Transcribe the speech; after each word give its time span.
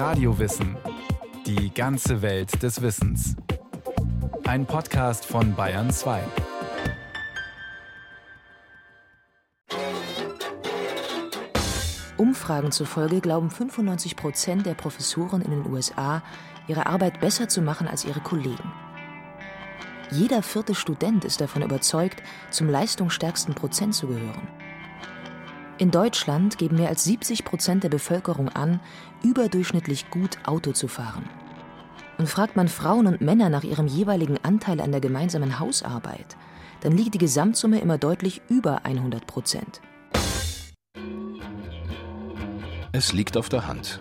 Radiowissen. 0.00 0.78
Die 1.44 1.74
ganze 1.74 2.22
Welt 2.22 2.62
des 2.62 2.80
Wissens. 2.80 3.36
Ein 4.46 4.64
Podcast 4.64 5.26
von 5.26 5.54
Bayern 5.54 5.90
2. 5.90 6.22
Umfragen 12.16 12.72
zufolge 12.72 13.20
glauben 13.20 13.50
95 13.50 14.16
Prozent 14.16 14.64
der 14.64 14.72
Professoren 14.72 15.42
in 15.42 15.50
den 15.50 15.70
USA, 15.70 16.22
ihre 16.66 16.86
Arbeit 16.86 17.20
besser 17.20 17.50
zu 17.50 17.60
machen 17.60 17.86
als 17.86 18.06
ihre 18.06 18.20
Kollegen. 18.20 18.72
Jeder 20.10 20.42
vierte 20.42 20.74
Student 20.74 21.26
ist 21.26 21.42
davon 21.42 21.60
überzeugt, 21.60 22.22
zum 22.48 22.70
leistungsstärksten 22.70 23.54
Prozent 23.54 23.94
zu 23.94 24.06
gehören. 24.06 24.59
In 25.80 25.90
Deutschland 25.90 26.58
geben 26.58 26.76
mehr 26.76 26.90
als 26.90 27.04
70 27.04 27.42
Prozent 27.42 27.84
der 27.84 27.88
Bevölkerung 27.88 28.50
an, 28.50 28.80
überdurchschnittlich 29.22 30.10
gut 30.10 30.36
Auto 30.44 30.72
zu 30.72 30.88
fahren. 30.88 31.26
Und 32.18 32.28
fragt 32.28 32.54
man 32.54 32.68
Frauen 32.68 33.06
und 33.06 33.22
Männer 33.22 33.48
nach 33.48 33.64
ihrem 33.64 33.86
jeweiligen 33.86 34.36
Anteil 34.42 34.82
an 34.82 34.90
der 34.90 35.00
gemeinsamen 35.00 35.58
Hausarbeit, 35.58 36.36
dann 36.82 36.92
liegt 36.92 37.14
die 37.14 37.18
Gesamtsumme 37.18 37.80
immer 37.80 37.96
deutlich 37.96 38.42
über 38.50 38.84
100 38.84 39.26
Prozent. 39.26 39.80
Es 42.92 43.14
liegt 43.14 43.38
auf 43.38 43.48
der 43.48 43.66
Hand. 43.66 44.00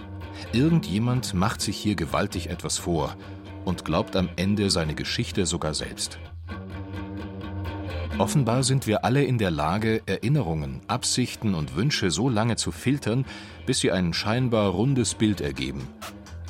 Irgendjemand 0.52 1.34
macht 1.34 1.62
sich 1.62 1.78
hier 1.78 1.96
gewaltig 1.96 2.50
etwas 2.50 2.78
vor 2.78 3.16
und 3.64 3.86
glaubt 3.86 4.18
am 4.18 4.28
Ende 4.36 4.70
seine 4.70 4.96
Geschichte 4.96 5.46
sogar 5.46 5.74
selbst. 5.74 6.20
Offenbar 8.20 8.64
sind 8.64 8.86
wir 8.86 9.06
alle 9.06 9.24
in 9.24 9.38
der 9.38 9.50
Lage, 9.50 10.02
Erinnerungen, 10.06 10.82
Absichten 10.88 11.56
und 11.56 11.78
Wünsche 11.78 12.12
so 12.12 12.28
lange 12.28 12.58
zu 12.58 12.74
filtern, 12.74 13.24
bis 13.66 13.80
sie 13.80 13.94
ein 13.94 14.14
scheinbar 14.14 14.72
rundes 14.72 15.14
Bild 15.14 15.40
ergeben. 15.40 15.88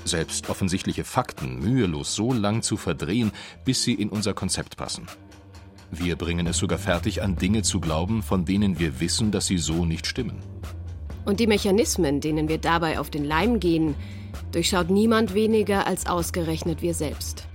Selbst 0.04 0.50
offensichtliche 0.50 1.04
Fakten 1.04 1.60
mühelos 1.60 2.16
so 2.16 2.34
lang 2.34 2.64
zu 2.64 2.76
verdrehen, 2.76 3.32
bis 3.66 3.84
sie 3.84 3.94
in 3.94 4.10
unser 4.10 4.34
Konzept 4.34 4.78
passen. 4.78 5.06
Wir 5.92 6.16
bringen 6.16 6.48
es 6.48 6.58
sogar 6.58 6.80
fertig, 6.80 7.22
an 7.22 7.36
Dinge 7.36 7.62
zu 7.62 7.80
glauben, 7.80 8.24
von 8.24 8.46
denen 8.46 8.80
wir 8.80 9.00
wissen, 9.00 9.30
dass 9.30 9.46
sie 9.46 9.60
so 9.60 9.86
nicht 9.86 10.08
stimmen. 10.08 10.40
Und 11.26 11.40
die 11.40 11.46
Mechanismen, 11.46 12.20
denen 12.20 12.48
wir 12.48 12.58
dabei 12.58 13.00
auf 13.00 13.12
den 13.12 13.26
Leim 13.26 13.60
gehen, 13.60 13.94
durchschaut 14.52 14.90
niemand 14.90 15.36
weniger 15.36 15.86
als 15.86 16.08
ausgerechnet 16.08 16.82
wir 16.82 16.96
selbst. 16.96 17.48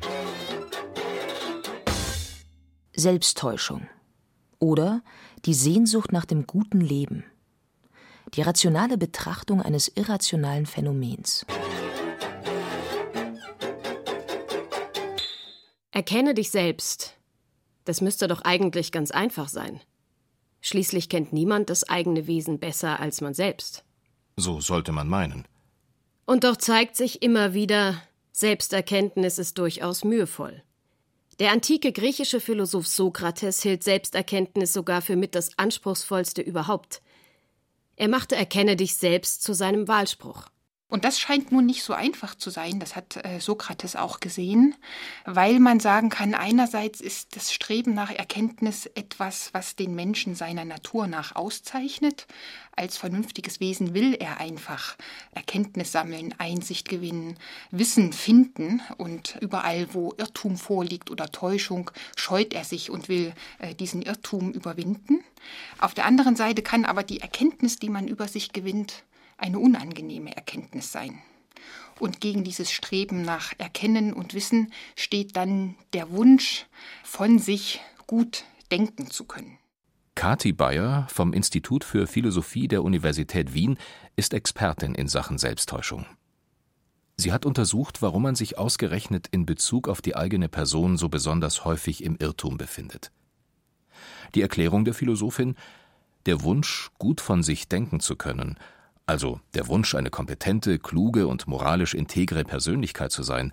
Selbsttäuschung 2.94 3.88
oder 4.58 5.02
die 5.44 5.54
Sehnsucht 5.54 6.12
nach 6.12 6.24
dem 6.24 6.46
guten 6.46 6.80
Leben. 6.80 7.24
Die 8.34 8.42
rationale 8.42 8.98
Betrachtung 8.98 9.62
eines 9.62 9.88
irrationalen 9.88 10.66
Phänomens. 10.66 11.46
Erkenne 15.92 16.34
dich 16.34 16.50
selbst. 16.50 17.14
Das 17.84 18.00
müsste 18.00 18.26
doch 18.26 18.40
eigentlich 18.40 18.90
ganz 18.90 19.10
einfach 19.10 19.48
sein. 19.48 19.80
Schließlich 20.60 21.08
kennt 21.08 21.32
niemand 21.32 21.70
das 21.70 21.88
eigene 21.88 22.26
Wesen 22.26 22.58
besser 22.58 22.98
als 22.98 23.20
man 23.20 23.34
selbst. 23.34 23.84
So 24.36 24.60
sollte 24.60 24.90
man 24.90 25.06
meinen. 25.08 25.46
Und 26.26 26.44
doch 26.44 26.56
zeigt 26.56 26.96
sich 26.96 27.22
immer 27.22 27.54
wieder, 27.54 28.02
Selbsterkenntnis 28.32 29.38
ist 29.38 29.58
durchaus 29.58 30.02
mühevoll. 30.04 30.62
Der 31.40 31.50
antike 31.50 31.92
griechische 31.92 32.40
Philosoph 32.40 32.86
Sokrates 32.86 33.62
hielt 33.62 33.82
Selbsterkenntnis 33.82 34.72
sogar 34.72 35.02
für 35.02 35.16
mit 35.16 35.34
das 35.34 35.58
anspruchsvollste 35.58 36.42
überhaupt. 36.42 37.02
Er 37.96 38.08
machte 38.08 38.36
Erkenne 38.36 38.76
dich 38.76 38.94
selbst 38.94 39.42
zu 39.42 39.52
seinem 39.52 39.88
Wahlspruch. 39.88 40.48
Und 40.94 41.04
das 41.04 41.18
scheint 41.18 41.50
nun 41.50 41.66
nicht 41.66 41.82
so 41.82 41.92
einfach 41.92 42.36
zu 42.36 42.50
sein, 42.50 42.78
das 42.78 42.94
hat 42.94 43.16
äh, 43.24 43.40
Sokrates 43.40 43.96
auch 43.96 44.20
gesehen, 44.20 44.76
weil 45.24 45.58
man 45.58 45.80
sagen 45.80 46.08
kann, 46.08 46.34
einerseits 46.34 47.00
ist 47.00 47.34
das 47.34 47.52
Streben 47.52 47.94
nach 47.94 48.12
Erkenntnis 48.12 48.86
etwas, 48.86 49.52
was 49.52 49.74
den 49.74 49.96
Menschen 49.96 50.36
seiner 50.36 50.64
Natur 50.64 51.08
nach 51.08 51.34
auszeichnet. 51.34 52.28
Als 52.76 52.96
vernünftiges 52.96 53.58
Wesen 53.58 53.92
will 53.92 54.14
er 54.14 54.38
einfach 54.38 54.94
Erkenntnis 55.32 55.90
sammeln, 55.90 56.32
Einsicht 56.38 56.88
gewinnen, 56.88 57.38
Wissen 57.72 58.12
finden 58.12 58.80
und 58.96 59.36
überall, 59.40 59.92
wo 59.94 60.14
Irrtum 60.16 60.56
vorliegt 60.56 61.10
oder 61.10 61.26
Täuschung, 61.32 61.90
scheut 62.14 62.54
er 62.54 62.62
sich 62.62 62.88
und 62.92 63.08
will 63.08 63.32
äh, 63.58 63.74
diesen 63.74 64.00
Irrtum 64.00 64.52
überwinden. 64.52 65.24
Auf 65.80 65.92
der 65.92 66.04
anderen 66.04 66.36
Seite 66.36 66.62
kann 66.62 66.84
aber 66.84 67.02
die 67.02 67.20
Erkenntnis, 67.20 67.80
die 67.80 67.90
man 67.90 68.06
über 68.06 68.28
sich 68.28 68.52
gewinnt, 68.52 69.02
eine 69.36 69.58
unangenehme 69.58 70.34
Erkenntnis 70.36 70.92
sein. 70.92 71.20
Und 72.00 72.20
gegen 72.20 72.44
dieses 72.44 72.70
Streben 72.72 73.22
nach 73.22 73.52
Erkennen 73.58 74.12
und 74.12 74.34
Wissen 74.34 74.72
steht 74.96 75.36
dann 75.36 75.76
der 75.92 76.10
Wunsch, 76.10 76.66
von 77.04 77.38
sich 77.38 77.80
gut 78.06 78.44
denken 78.72 79.10
zu 79.10 79.24
können. 79.24 79.58
Kati 80.16 80.52
Bayer 80.52 81.06
vom 81.08 81.32
Institut 81.32 81.84
für 81.84 82.06
Philosophie 82.06 82.68
der 82.68 82.82
Universität 82.82 83.54
Wien 83.54 83.78
ist 84.16 84.32
Expertin 84.32 84.94
in 84.94 85.08
Sachen 85.08 85.38
Selbsttäuschung. 85.38 86.06
Sie 87.16 87.32
hat 87.32 87.46
untersucht, 87.46 88.02
warum 88.02 88.22
man 88.22 88.34
sich 88.34 88.58
ausgerechnet 88.58 89.28
in 89.30 89.46
Bezug 89.46 89.88
auf 89.88 90.02
die 90.02 90.16
eigene 90.16 90.48
Person 90.48 90.96
so 90.96 91.08
besonders 91.08 91.64
häufig 91.64 92.02
im 92.02 92.16
Irrtum 92.18 92.56
befindet. 92.56 93.12
Die 94.34 94.42
Erklärung 94.42 94.84
der 94.84 94.94
Philosophin 94.94 95.54
der 96.26 96.42
Wunsch, 96.42 96.90
gut 96.98 97.20
von 97.20 97.42
sich 97.42 97.68
denken 97.68 98.00
zu 98.00 98.16
können 98.16 98.58
also 99.06 99.40
der 99.54 99.68
Wunsch, 99.68 99.94
eine 99.94 100.10
kompetente, 100.10 100.78
kluge 100.78 101.26
und 101.26 101.46
moralisch 101.46 101.94
integre 101.94 102.44
Persönlichkeit 102.44 103.12
zu 103.12 103.22
sein, 103.22 103.52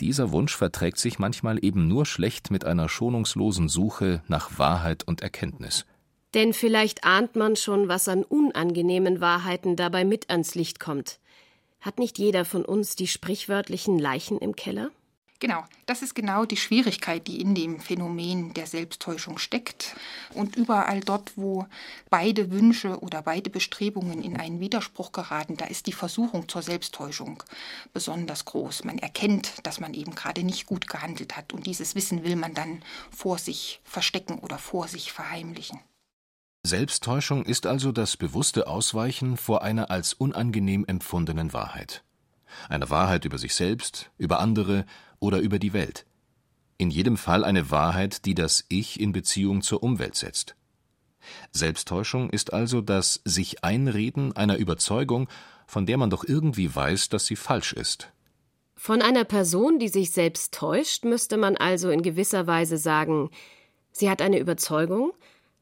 dieser 0.00 0.32
Wunsch 0.32 0.56
verträgt 0.56 0.98
sich 0.98 1.18
manchmal 1.18 1.62
eben 1.62 1.86
nur 1.86 2.06
schlecht 2.06 2.50
mit 2.50 2.64
einer 2.64 2.88
schonungslosen 2.88 3.68
Suche 3.68 4.22
nach 4.28 4.58
Wahrheit 4.58 5.04
und 5.06 5.20
Erkenntnis. 5.20 5.84
Denn 6.32 6.54
vielleicht 6.54 7.04
ahnt 7.04 7.36
man 7.36 7.56
schon, 7.56 7.88
was 7.88 8.08
an 8.08 8.22
unangenehmen 8.22 9.20
Wahrheiten 9.20 9.76
dabei 9.76 10.04
mit 10.04 10.30
ans 10.30 10.54
Licht 10.54 10.80
kommt. 10.80 11.18
Hat 11.80 11.98
nicht 11.98 12.18
jeder 12.18 12.44
von 12.44 12.64
uns 12.64 12.96
die 12.96 13.08
sprichwörtlichen 13.08 13.98
Leichen 13.98 14.38
im 14.38 14.56
Keller? 14.56 14.90
Genau, 15.40 15.64
das 15.86 16.02
ist 16.02 16.14
genau 16.14 16.44
die 16.44 16.58
Schwierigkeit, 16.58 17.26
die 17.26 17.40
in 17.40 17.54
dem 17.54 17.80
Phänomen 17.80 18.52
der 18.52 18.66
Selbsttäuschung 18.66 19.38
steckt. 19.38 19.96
Und 20.34 20.54
überall 20.54 21.00
dort, 21.00 21.32
wo 21.36 21.66
beide 22.10 22.50
Wünsche 22.50 23.00
oder 23.00 23.22
beide 23.22 23.48
Bestrebungen 23.48 24.22
in 24.22 24.36
einen 24.36 24.60
Widerspruch 24.60 25.12
geraten, 25.12 25.56
da 25.56 25.64
ist 25.64 25.86
die 25.86 25.92
Versuchung 25.92 26.46
zur 26.46 26.60
Selbsttäuschung 26.60 27.42
besonders 27.94 28.44
groß. 28.44 28.84
Man 28.84 28.98
erkennt, 28.98 29.66
dass 29.66 29.80
man 29.80 29.94
eben 29.94 30.14
gerade 30.14 30.42
nicht 30.42 30.66
gut 30.66 30.86
gehandelt 30.86 31.38
hat 31.38 31.54
und 31.54 31.64
dieses 31.64 31.94
Wissen 31.94 32.22
will 32.22 32.36
man 32.36 32.52
dann 32.52 32.82
vor 33.10 33.38
sich 33.38 33.80
verstecken 33.82 34.40
oder 34.40 34.58
vor 34.58 34.88
sich 34.88 35.10
verheimlichen. 35.10 35.80
Selbsttäuschung 36.66 37.46
ist 37.46 37.64
also 37.64 37.92
das 37.92 38.18
bewusste 38.18 38.66
Ausweichen 38.66 39.38
vor 39.38 39.62
einer 39.62 39.90
als 39.90 40.12
unangenehm 40.12 40.84
empfundenen 40.86 41.54
Wahrheit. 41.54 42.04
Eine 42.68 42.90
Wahrheit 42.90 43.24
über 43.24 43.38
sich 43.38 43.54
selbst, 43.54 44.10
über 44.18 44.40
andere 44.40 44.84
oder 45.18 45.38
über 45.38 45.58
die 45.58 45.72
Welt. 45.72 46.06
In 46.78 46.90
jedem 46.90 47.16
Fall 47.16 47.44
eine 47.44 47.70
Wahrheit, 47.70 48.24
die 48.24 48.34
das 48.34 48.64
Ich 48.68 48.98
in 48.98 49.12
Beziehung 49.12 49.62
zur 49.62 49.82
Umwelt 49.82 50.16
setzt. 50.16 50.56
Selbsttäuschung 51.52 52.30
ist 52.30 52.52
also 52.52 52.80
das 52.80 53.20
sich 53.24 53.64
Einreden 53.64 54.34
einer 54.34 54.56
Überzeugung, 54.56 55.28
von 55.66 55.86
der 55.86 55.98
man 55.98 56.10
doch 56.10 56.24
irgendwie 56.24 56.74
weiß, 56.74 57.10
dass 57.10 57.26
sie 57.26 57.36
falsch 57.36 57.72
ist. 57.72 58.10
Von 58.74 59.02
einer 59.02 59.24
Person, 59.24 59.78
die 59.78 59.88
sich 59.88 60.10
selbst 60.10 60.54
täuscht, 60.54 61.04
müsste 61.04 61.36
man 61.36 61.56
also 61.56 61.90
in 61.90 62.02
gewisser 62.02 62.46
Weise 62.46 62.78
sagen, 62.78 63.30
sie 63.92 64.08
hat 64.08 64.22
eine 64.22 64.38
Überzeugung 64.38 65.12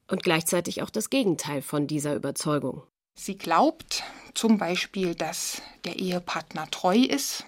und 0.06 0.22
gleichzeitig 0.22 0.82
auch 0.82 0.90
das 0.90 1.10
Gegenteil 1.10 1.62
von 1.62 1.88
dieser 1.88 2.14
Überzeugung. 2.14 2.84
Sie 3.14 3.36
glaubt 3.36 4.04
zum 4.34 4.58
Beispiel, 4.58 5.14
dass 5.14 5.62
der 5.84 5.98
Ehepartner 5.98 6.70
treu 6.70 6.96
ist, 6.96 7.44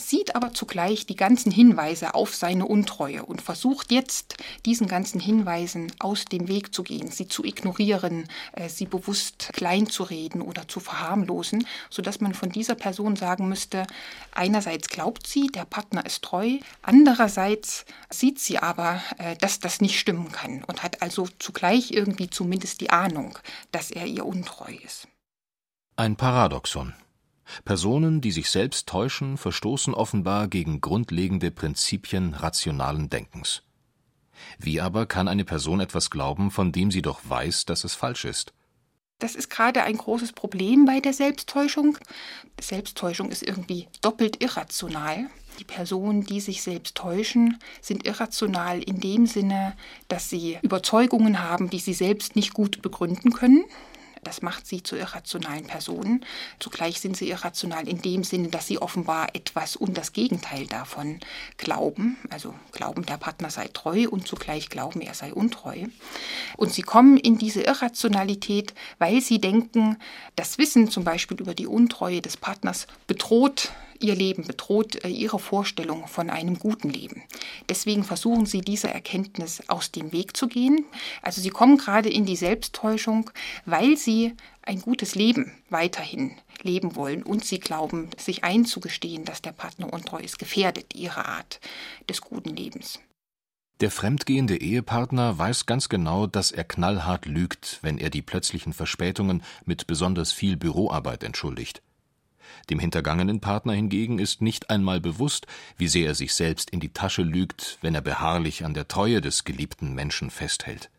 sieht 0.00 0.34
aber 0.34 0.52
zugleich 0.52 1.06
die 1.06 1.16
ganzen 1.16 1.52
Hinweise 1.52 2.14
auf 2.14 2.34
seine 2.34 2.66
Untreue 2.66 3.24
und 3.24 3.42
versucht 3.42 3.92
jetzt, 3.92 4.36
diesen 4.66 4.86
ganzen 4.86 5.20
Hinweisen 5.20 5.92
aus 5.98 6.24
dem 6.24 6.48
Weg 6.48 6.74
zu 6.74 6.82
gehen, 6.82 7.10
sie 7.10 7.28
zu 7.28 7.44
ignorieren, 7.44 8.28
äh, 8.52 8.68
sie 8.68 8.86
bewusst 8.86 9.50
klein 9.52 9.86
zu 9.86 10.02
reden 10.02 10.42
oder 10.42 10.68
zu 10.68 10.80
verharmlosen, 10.80 11.66
sodass 11.90 12.20
man 12.20 12.34
von 12.34 12.50
dieser 12.50 12.74
Person 12.74 13.16
sagen 13.16 13.48
müsste, 13.48 13.86
einerseits 14.32 14.88
glaubt 14.88 15.26
sie, 15.26 15.48
der 15.48 15.64
Partner 15.64 16.04
ist 16.06 16.22
treu, 16.22 16.58
andererseits 16.82 17.84
sieht 18.08 18.38
sie 18.38 18.58
aber, 18.58 19.02
äh, 19.18 19.36
dass 19.36 19.60
das 19.60 19.80
nicht 19.80 19.98
stimmen 19.98 20.32
kann 20.32 20.64
und 20.64 20.82
hat 20.82 21.02
also 21.02 21.28
zugleich 21.38 21.92
irgendwie 21.92 22.30
zumindest 22.30 22.80
die 22.80 22.90
Ahnung, 22.90 23.38
dass 23.72 23.90
er 23.90 24.06
ihr 24.06 24.24
untreu 24.24 24.72
ist. 24.84 25.08
Ein 26.00 26.16
Paradoxon. 26.16 26.94
Personen, 27.66 28.22
die 28.22 28.30
sich 28.30 28.48
selbst 28.48 28.88
täuschen, 28.88 29.36
verstoßen 29.36 29.92
offenbar 29.92 30.48
gegen 30.48 30.80
grundlegende 30.80 31.50
Prinzipien 31.50 32.32
rationalen 32.32 33.10
Denkens. 33.10 33.64
Wie 34.58 34.80
aber 34.80 35.04
kann 35.04 35.28
eine 35.28 35.44
Person 35.44 35.78
etwas 35.78 36.08
glauben, 36.08 36.50
von 36.50 36.72
dem 36.72 36.90
sie 36.90 37.02
doch 37.02 37.20
weiß, 37.28 37.66
dass 37.66 37.84
es 37.84 37.96
falsch 37.96 38.24
ist? 38.24 38.54
Das 39.18 39.34
ist 39.34 39.50
gerade 39.50 39.82
ein 39.82 39.98
großes 39.98 40.32
Problem 40.32 40.86
bei 40.86 41.00
der 41.00 41.12
Selbsttäuschung. 41.12 41.98
Selbsttäuschung 42.58 43.28
ist 43.28 43.42
irgendwie 43.42 43.86
doppelt 44.00 44.42
irrational. 44.42 45.26
Die 45.58 45.64
Personen, 45.64 46.24
die 46.24 46.40
sich 46.40 46.62
selbst 46.62 46.94
täuschen, 46.94 47.58
sind 47.82 48.06
irrational 48.06 48.82
in 48.82 49.00
dem 49.00 49.26
Sinne, 49.26 49.76
dass 50.08 50.30
sie 50.30 50.56
Überzeugungen 50.62 51.42
haben, 51.42 51.68
die 51.68 51.78
sie 51.78 51.92
selbst 51.92 52.36
nicht 52.36 52.54
gut 52.54 52.80
begründen 52.80 53.34
können. 53.34 53.66
Das 54.22 54.42
macht 54.42 54.66
sie 54.66 54.82
zu 54.82 54.96
irrationalen 54.96 55.66
Personen. 55.66 56.24
Zugleich 56.58 57.00
sind 57.00 57.16
sie 57.16 57.30
irrational 57.30 57.88
in 57.88 58.02
dem 58.02 58.22
Sinne, 58.24 58.48
dass 58.48 58.66
sie 58.66 58.78
offenbar 58.78 59.34
etwas 59.34 59.76
und 59.76 59.96
das 59.96 60.12
Gegenteil 60.12 60.66
davon 60.66 61.20
glauben. 61.56 62.16
Also 62.28 62.54
glauben, 62.72 63.06
der 63.06 63.16
Partner 63.16 63.50
sei 63.50 63.68
treu 63.68 64.08
und 64.08 64.28
zugleich 64.28 64.68
glauben, 64.68 65.00
er 65.00 65.14
sei 65.14 65.32
untreu. 65.32 65.86
Und 66.56 66.72
sie 66.72 66.82
kommen 66.82 67.16
in 67.16 67.38
diese 67.38 67.62
Irrationalität, 67.62 68.74
weil 68.98 69.20
sie 69.20 69.40
denken, 69.40 69.96
das 70.36 70.58
Wissen 70.58 70.90
zum 70.90 71.04
Beispiel 71.04 71.40
über 71.40 71.54
die 71.54 71.66
Untreue 71.66 72.20
des 72.20 72.36
Partners 72.36 72.86
bedroht 73.06 73.72
ihr 74.02 74.14
Leben, 74.14 74.46
bedroht 74.46 75.04
äh, 75.04 75.08
ihre 75.08 75.38
Vorstellung 75.38 76.06
von 76.06 76.30
einem 76.30 76.58
guten 76.58 76.90
Leben. 76.90 77.22
Deswegen 77.68 78.04
versuchen 78.04 78.46
sie 78.46 78.60
dieser 78.60 78.90
Erkenntnis 78.90 79.62
aus 79.68 79.92
dem 79.92 80.12
Weg 80.12 80.36
zu 80.36 80.48
gehen. 80.48 80.84
Also 81.22 81.40
sie 81.40 81.50
kommen 81.50 81.78
gerade 81.78 82.08
in 82.08 82.26
die 82.26 82.36
Selbsttäuschung, 82.36 83.30
weil 83.64 83.96
sie 83.96 84.34
ein 84.62 84.80
gutes 84.80 85.14
Leben 85.14 85.52
weiterhin 85.68 86.36
leben 86.62 86.96
wollen 86.96 87.22
und 87.22 87.44
sie 87.44 87.58
glauben, 87.58 88.10
sich 88.18 88.44
einzugestehen, 88.44 89.24
dass 89.24 89.42
der 89.42 89.52
Partner 89.52 89.92
untreu 89.92 90.18
ist, 90.18 90.38
gefährdet 90.38 90.94
ihre 90.94 91.26
Art 91.26 91.60
des 92.08 92.20
guten 92.20 92.54
Lebens. 92.54 93.00
Der 93.80 93.90
fremdgehende 93.90 94.58
Ehepartner 94.58 95.38
weiß 95.38 95.64
ganz 95.64 95.88
genau, 95.88 96.26
dass 96.26 96.52
er 96.52 96.64
knallhart 96.64 97.24
lügt, 97.24 97.78
wenn 97.80 97.96
er 97.96 98.10
die 98.10 98.20
plötzlichen 98.20 98.74
Verspätungen 98.74 99.42
mit 99.64 99.86
besonders 99.86 100.32
viel 100.32 100.58
Büroarbeit 100.58 101.24
entschuldigt. 101.24 101.80
Dem 102.68 102.78
hintergangenen 102.78 103.40
Partner 103.40 103.72
hingegen 103.72 104.18
ist 104.18 104.42
nicht 104.42 104.70
einmal 104.70 105.00
bewusst, 105.00 105.46
wie 105.76 105.88
sehr 105.88 106.06
er 106.06 106.14
sich 106.14 106.34
selbst 106.34 106.70
in 106.70 106.80
die 106.80 106.92
Tasche 106.92 107.22
lügt, 107.22 107.78
wenn 107.80 107.94
er 107.94 108.00
beharrlich 108.00 108.64
an 108.64 108.74
der 108.74 108.88
Treue 108.88 109.20
des 109.20 109.44
geliebten 109.44 109.94
Menschen 109.94 110.30
festhält. 110.30 110.90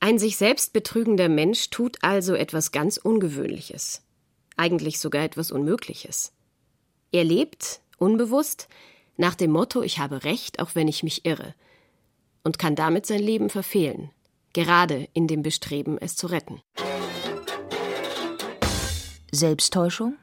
Ein 0.00 0.18
sich 0.18 0.36
selbst 0.36 0.72
betrügender 0.72 1.28
Mensch 1.28 1.68
tut 1.70 1.98
also 2.02 2.34
etwas 2.34 2.72
ganz 2.72 2.96
Ungewöhnliches, 2.96 4.02
eigentlich 4.56 4.98
sogar 4.98 5.22
etwas 5.22 5.50
Unmögliches. 5.50 6.32
Er 7.12 7.24
lebt, 7.24 7.80
unbewusst, 7.98 8.68
nach 9.16 9.34
dem 9.34 9.50
Motto 9.50 9.82
Ich 9.82 9.98
habe 9.98 10.24
Recht, 10.24 10.60
auch 10.60 10.74
wenn 10.74 10.88
ich 10.88 11.02
mich 11.02 11.26
irre, 11.26 11.54
und 12.42 12.58
kann 12.58 12.74
damit 12.74 13.04
sein 13.04 13.20
Leben 13.20 13.50
verfehlen, 13.50 14.10
gerade 14.54 15.08
in 15.12 15.26
dem 15.26 15.42
Bestreben, 15.42 15.98
es 15.98 16.16
zu 16.16 16.26
retten. 16.26 16.62
Selbsttäuschung? 19.30 20.16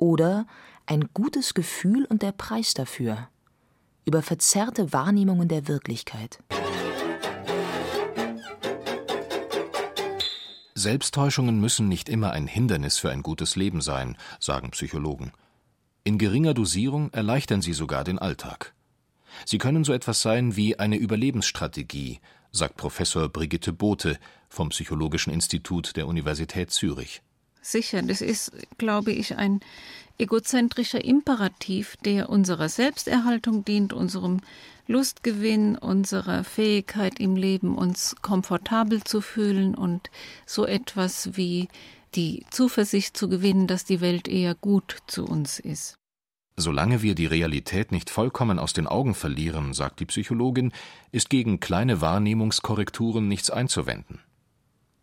Oder 0.00 0.46
ein 0.86 1.10
gutes 1.14 1.54
Gefühl 1.54 2.04
und 2.06 2.22
der 2.22 2.32
Preis 2.32 2.74
dafür 2.74 3.28
über 4.04 4.22
verzerrte 4.22 4.92
Wahrnehmungen 4.92 5.46
der 5.46 5.68
Wirklichkeit. 5.68 6.40
Selbsttäuschungen 10.74 11.60
müssen 11.60 11.88
nicht 11.88 12.08
immer 12.08 12.32
ein 12.32 12.46
Hindernis 12.46 12.96
für 12.96 13.10
ein 13.10 13.22
gutes 13.22 13.54
Leben 13.54 13.82
sein, 13.82 14.16
sagen 14.40 14.70
Psychologen. 14.70 15.32
In 16.02 16.16
geringer 16.16 16.54
Dosierung 16.54 17.12
erleichtern 17.12 17.60
sie 17.60 17.74
sogar 17.74 18.02
den 18.02 18.18
Alltag. 18.18 18.72
Sie 19.44 19.58
können 19.58 19.84
so 19.84 19.92
etwas 19.92 20.22
sein 20.22 20.56
wie 20.56 20.78
eine 20.78 20.96
Überlebensstrategie, 20.96 22.20
sagt 22.50 22.78
Professor 22.78 23.28
Brigitte 23.28 23.74
Bote 23.74 24.18
vom 24.48 24.70
Psychologischen 24.70 25.32
Institut 25.32 25.96
der 25.96 26.08
Universität 26.08 26.70
Zürich. 26.70 27.22
Sicher, 27.62 28.02
das 28.02 28.20
ist, 28.20 28.52
glaube 28.78 29.12
ich, 29.12 29.36
ein 29.36 29.60
egozentrischer 30.18 31.04
Imperativ, 31.04 31.96
der 32.04 32.28
unserer 32.28 32.68
Selbsterhaltung 32.68 33.64
dient, 33.64 33.92
unserem 33.92 34.40
Lustgewinn, 34.86 35.76
unserer 35.76 36.44
Fähigkeit 36.44 37.20
im 37.20 37.36
Leben, 37.36 37.76
uns 37.76 38.16
komfortabel 38.22 39.02
zu 39.04 39.20
fühlen 39.20 39.74
und 39.74 40.10
so 40.46 40.66
etwas 40.66 41.36
wie 41.36 41.68
die 42.14 42.44
Zuversicht 42.50 43.16
zu 43.16 43.28
gewinnen, 43.28 43.66
dass 43.66 43.84
die 43.84 44.00
Welt 44.00 44.26
eher 44.26 44.54
gut 44.54 44.98
zu 45.06 45.24
uns 45.24 45.58
ist. 45.60 45.94
Solange 46.56 47.02
wir 47.02 47.14
die 47.14 47.26
Realität 47.26 47.92
nicht 47.92 48.10
vollkommen 48.10 48.58
aus 48.58 48.72
den 48.72 48.86
Augen 48.86 49.14
verlieren, 49.14 49.72
sagt 49.72 50.00
die 50.00 50.06
Psychologin, 50.06 50.72
ist 51.12 51.30
gegen 51.30 51.60
kleine 51.60 52.00
Wahrnehmungskorrekturen 52.00 53.28
nichts 53.28 53.48
einzuwenden. 53.48 54.20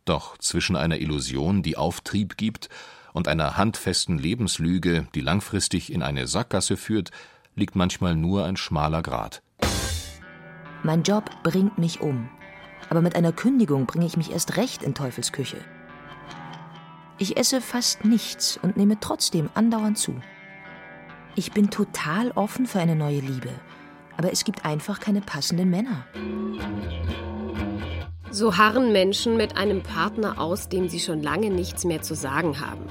Doch 0.07 0.37
zwischen 0.37 0.77
einer 0.77 0.99
Illusion, 0.99 1.61
die 1.61 1.77
Auftrieb 1.77 2.37
gibt, 2.37 2.69
und 3.11 3.27
einer 3.27 3.57
handfesten 3.57 4.17
Lebenslüge, 4.17 5.07
die 5.15 5.21
langfristig 5.21 5.91
in 5.91 6.01
eine 6.01 6.27
Sackgasse 6.27 6.77
führt, 6.77 7.11
liegt 7.55 7.75
manchmal 7.75 8.15
nur 8.15 8.45
ein 8.45 8.55
schmaler 8.57 9.01
Grat. 9.01 9.41
Mein 10.83 11.03
Job 11.03 11.29
bringt 11.43 11.77
mich 11.77 11.99
um, 11.99 12.29
aber 12.89 13.01
mit 13.01 13.15
einer 13.15 13.33
Kündigung 13.33 13.85
bringe 13.85 14.05
ich 14.05 14.15
mich 14.15 14.31
erst 14.31 14.55
recht 14.55 14.81
in 14.83 14.93
Teufelsküche. 14.93 15.57
Ich 17.17 17.35
esse 17.35 17.59
fast 17.59 18.05
nichts 18.05 18.57
und 18.61 18.77
nehme 18.77 18.99
trotzdem 18.99 19.49
andauernd 19.55 19.97
zu. 19.97 20.21
Ich 21.35 21.51
bin 21.51 21.69
total 21.69 22.31
offen 22.31 22.65
für 22.65 22.79
eine 22.79 22.95
neue 22.95 23.19
Liebe, 23.19 23.49
aber 24.15 24.31
es 24.31 24.45
gibt 24.45 24.63
einfach 24.63 24.99
keine 24.99 25.21
passenden 25.21 25.69
Männer. 25.69 26.05
So 28.29 28.57
harren 28.57 28.91
Menschen 28.91 29.37
mit 29.37 29.55
einem 29.55 29.81
Partner 29.81 30.39
aus, 30.39 30.67
dem 30.67 30.89
sie 30.89 30.99
schon 30.99 31.23
lange 31.23 31.49
nichts 31.49 31.85
mehr 31.85 32.01
zu 32.01 32.13
sagen 32.13 32.59
haben, 32.59 32.85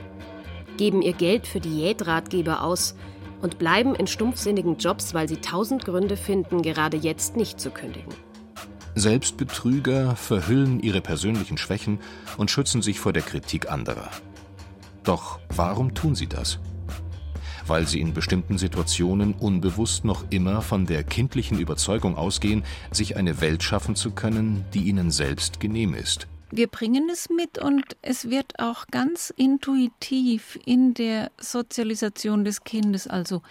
geben 0.77 1.03
ihr 1.03 1.13
Geld 1.13 1.47
für 1.47 1.61
Diätratgeber 1.61 2.63
aus 2.63 2.95
und 3.43 3.59
bleiben 3.59 3.95
in 3.95 4.07
stumpfsinnigen 4.07 4.79
Jobs, 4.79 5.13
weil 5.13 5.29
sie 5.29 5.37
tausend 5.37 5.85
Gründe 5.85 6.17
finden, 6.17 6.63
gerade 6.63 6.97
jetzt 6.97 7.37
nicht 7.37 7.61
zu 7.61 7.71
kündigen. 7.71 8.15
Selbstbetrüger 8.95 10.17
verhüllen 10.17 10.81
ihre 10.81 11.03
persönlichen 11.03 11.59
Schwächen 11.59 12.01
und 12.39 12.51
schützen 12.51 12.81
sich 12.81 12.99
vor 12.99 13.13
der 13.13 13.23
Kritik 13.23 13.71
anderer. 13.71 14.11
Doch 15.05 15.39
warum 15.55 15.95
tun 15.95 16.15
sie 16.15 16.29
das? 16.29 16.59
Weil 17.69 17.87
sie 17.87 18.01
in 18.01 18.15
bestimmten 18.15 18.59
Situationen 18.59 19.35
unbewusst 19.35 20.05
noch 20.05 20.25
immer 20.31 20.63
von 20.63 20.87
der 20.87 21.05
kindlichen 21.05 21.59
Überzeugung 21.59 22.17
ausgehen, 22.17 22.65
sich 22.91 23.17
eine 23.17 23.41
Welt 23.41 23.63
schaffen 23.63 23.97
zu 23.97 24.11
können, 24.11 24.65
die 24.75 24.85
ihnen 24.85 25.11
selbst 25.11 25.61
genehm 25.61 25.95
ist. 25.95 26.27
Wir 26.51 26.69
bringen 26.69 27.09
es 27.11 27.29
mit 27.29 27.59
und 27.59 27.85
es 28.03 28.31
wird 28.31 28.61
auch 28.61 28.87
ganz 28.87 29.31
intuitiv 29.37 30.59
in 30.65 30.95
der 30.95 31.31
Sozialisation 31.39 32.45
des 32.45 32.63
Kindes, 32.63 33.09
also 33.09 33.43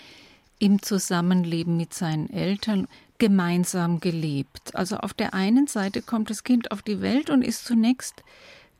im 0.59 0.81
Zusammenleben 0.81 1.75
mit 1.75 1.93
seinen 1.93 2.29
Eltern, 2.29 2.87
gemeinsam 3.17 3.99
gelebt. 3.99 4.75
Also 4.75 4.97
auf 4.97 5.13
der 5.13 5.33
einen 5.33 5.67
Seite 5.67 6.01
kommt 6.01 6.29
das 6.29 6.43
Kind 6.43 6.71
auf 6.71 6.81
die 6.81 7.01
Welt 7.01 7.29
und 7.29 7.41
ist 7.41 7.65
zunächst 7.65 8.23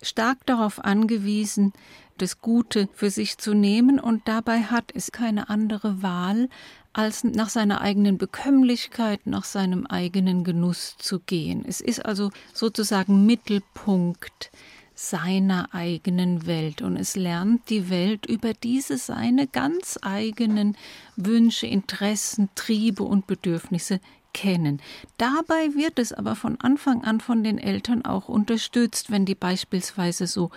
stark 0.01 0.45
darauf 0.45 0.83
angewiesen, 0.83 1.73
das 2.17 2.39
Gute 2.41 2.87
für 2.93 3.09
sich 3.09 3.37
zu 3.37 3.53
nehmen 3.53 3.99
und 3.99 4.27
dabei 4.27 4.63
hat 4.63 4.91
es 4.93 5.11
keine 5.11 5.49
andere 5.49 6.01
Wahl, 6.01 6.49
als 6.93 7.25
nach 7.25 7.49
seiner 7.49 7.81
eigenen 7.81 8.17
Bekömmlichkeit, 8.17 9.27
nach 9.27 9.43
seinem 9.43 9.85
eigenen 9.85 10.45
Genuss 10.45 10.95
zu 10.97 11.19
gehen. 11.19 11.65
Es 11.67 11.81
ist 11.81 12.05
also 12.05 12.31
sozusagen 12.53 13.25
Mittelpunkt 13.25 14.49
seiner 14.93 15.75
eigenen 15.75 16.47
Welt 16.47 16.81
und 16.81 16.95
es 16.95 17.17
lernt 17.17 17.69
die 17.69 17.89
Welt 17.89 18.25
über 18.25 18.53
diese 18.53 18.97
seine 18.97 19.45
ganz 19.45 19.99
eigenen 20.01 20.77
Wünsche, 21.17 21.67
Interessen, 21.67 22.47
Triebe 22.55 23.03
und 23.03 23.27
Bedürfnisse 23.27 23.99
kennen. 24.35 24.81
Dabei 25.17 25.73
wird 25.75 25.97
es 25.97 26.11
aber 26.11 26.35
von 26.35 26.59
Anfang 26.59 27.03
an 27.05 27.21
von 27.21 27.43
den 27.43 27.57
Eltern 27.57 28.03
auch 28.03 28.27
unterstützt, 28.27 29.09
wenn 29.09 29.25
die 29.25 29.33
beispielsweise 29.33 30.27
so 30.27 30.51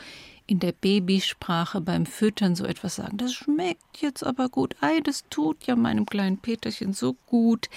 in 0.49 0.59
der 0.59 0.73
Babysprache 0.73 1.81
beim 1.81 2.05
Füttern 2.07 2.57
so 2.57 2.65
etwas 2.65 2.97
sagen, 2.97 3.19
das 3.19 3.35
schmeckt 3.35 4.01
jetzt 4.01 4.25
aber 4.25 4.49
gut, 4.49 4.75
ei, 4.81 5.01
das 5.01 5.25
tut 5.31 5.65
ja 5.67 5.77
meinem 5.77 6.07
kleinen 6.07 6.39
Peterchen 6.39 6.93
so 6.93 7.15
gut, 7.27 7.69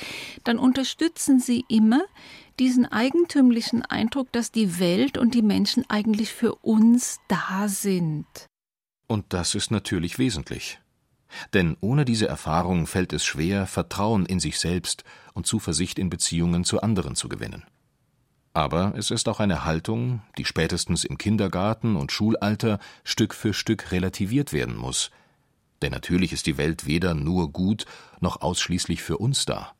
dann 0.45 0.57
unterstützen 0.57 1.39
sie 1.39 1.65
immer 1.67 2.01
diesen 2.59 2.85
eigentümlichen 2.85 3.83
Eindruck, 3.83 4.31
dass 4.31 4.51
die 4.51 4.79
Welt 4.79 5.17
und 5.17 5.35
die 5.35 5.41
Menschen 5.41 5.87
eigentlich 5.89 6.33
für 6.33 6.55
uns 6.55 7.19
da 7.27 7.67
sind. 7.67 8.25
Und 9.07 9.33
das 9.33 9.53
ist 9.53 9.69
natürlich 9.69 10.17
wesentlich. 10.17 10.80
Denn 11.53 11.77
ohne 11.81 12.05
diese 12.05 12.27
Erfahrung 12.27 12.87
fällt 12.87 13.13
es 13.13 13.23
schwer, 13.23 13.67
Vertrauen 13.67 14.25
in 14.25 14.39
sich 14.39 14.59
selbst 14.59 15.03
und 15.33 15.47
Zuversicht 15.47 15.99
in 15.99 16.09
Beziehungen 16.09 16.63
zu 16.63 16.81
anderen 16.81 17.15
zu 17.15 17.29
gewinnen. 17.29 17.63
Aber 18.53 18.93
es 18.97 19.11
ist 19.11 19.29
auch 19.29 19.39
eine 19.39 19.63
Haltung, 19.63 20.21
die 20.37 20.45
spätestens 20.45 21.05
im 21.05 21.17
Kindergarten 21.17 21.95
und 21.95 22.11
Schulalter 22.11 22.79
Stück 23.03 23.33
für 23.33 23.53
Stück 23.53 23.91
relativiert 23.91 24.51
werden 24.51 24.75
muss. 24.75 25.09
Denn 25.81 25.91
natürlich 25.91 26.33
ist 26.33 26.47
die 26.47 26.57
Welt 26.57 26.85
weder 26.85 27.13
nur 27.13 27.51
gut 27.51 27.85
noch 28.19 28.41
ausschließlich 28.41 29.01
für 29.01 29.17
uns 29.17 29.45
da. 29.45 29.73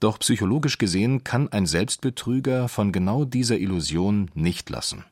Doch 0.00 0.18
psychologisch 0.18 0.78
gesehen 0.78 1.22
kann 1.22 1.52
ein 1.52 1.66
Selbstbetrüger 1.66 2.68
von 2.68 2.90
genau 2.90 3.24
dieser 3.24 3.58
Illusion 3.58 4.30
nicht 4.34 4.68
lassen. 4.70 5.04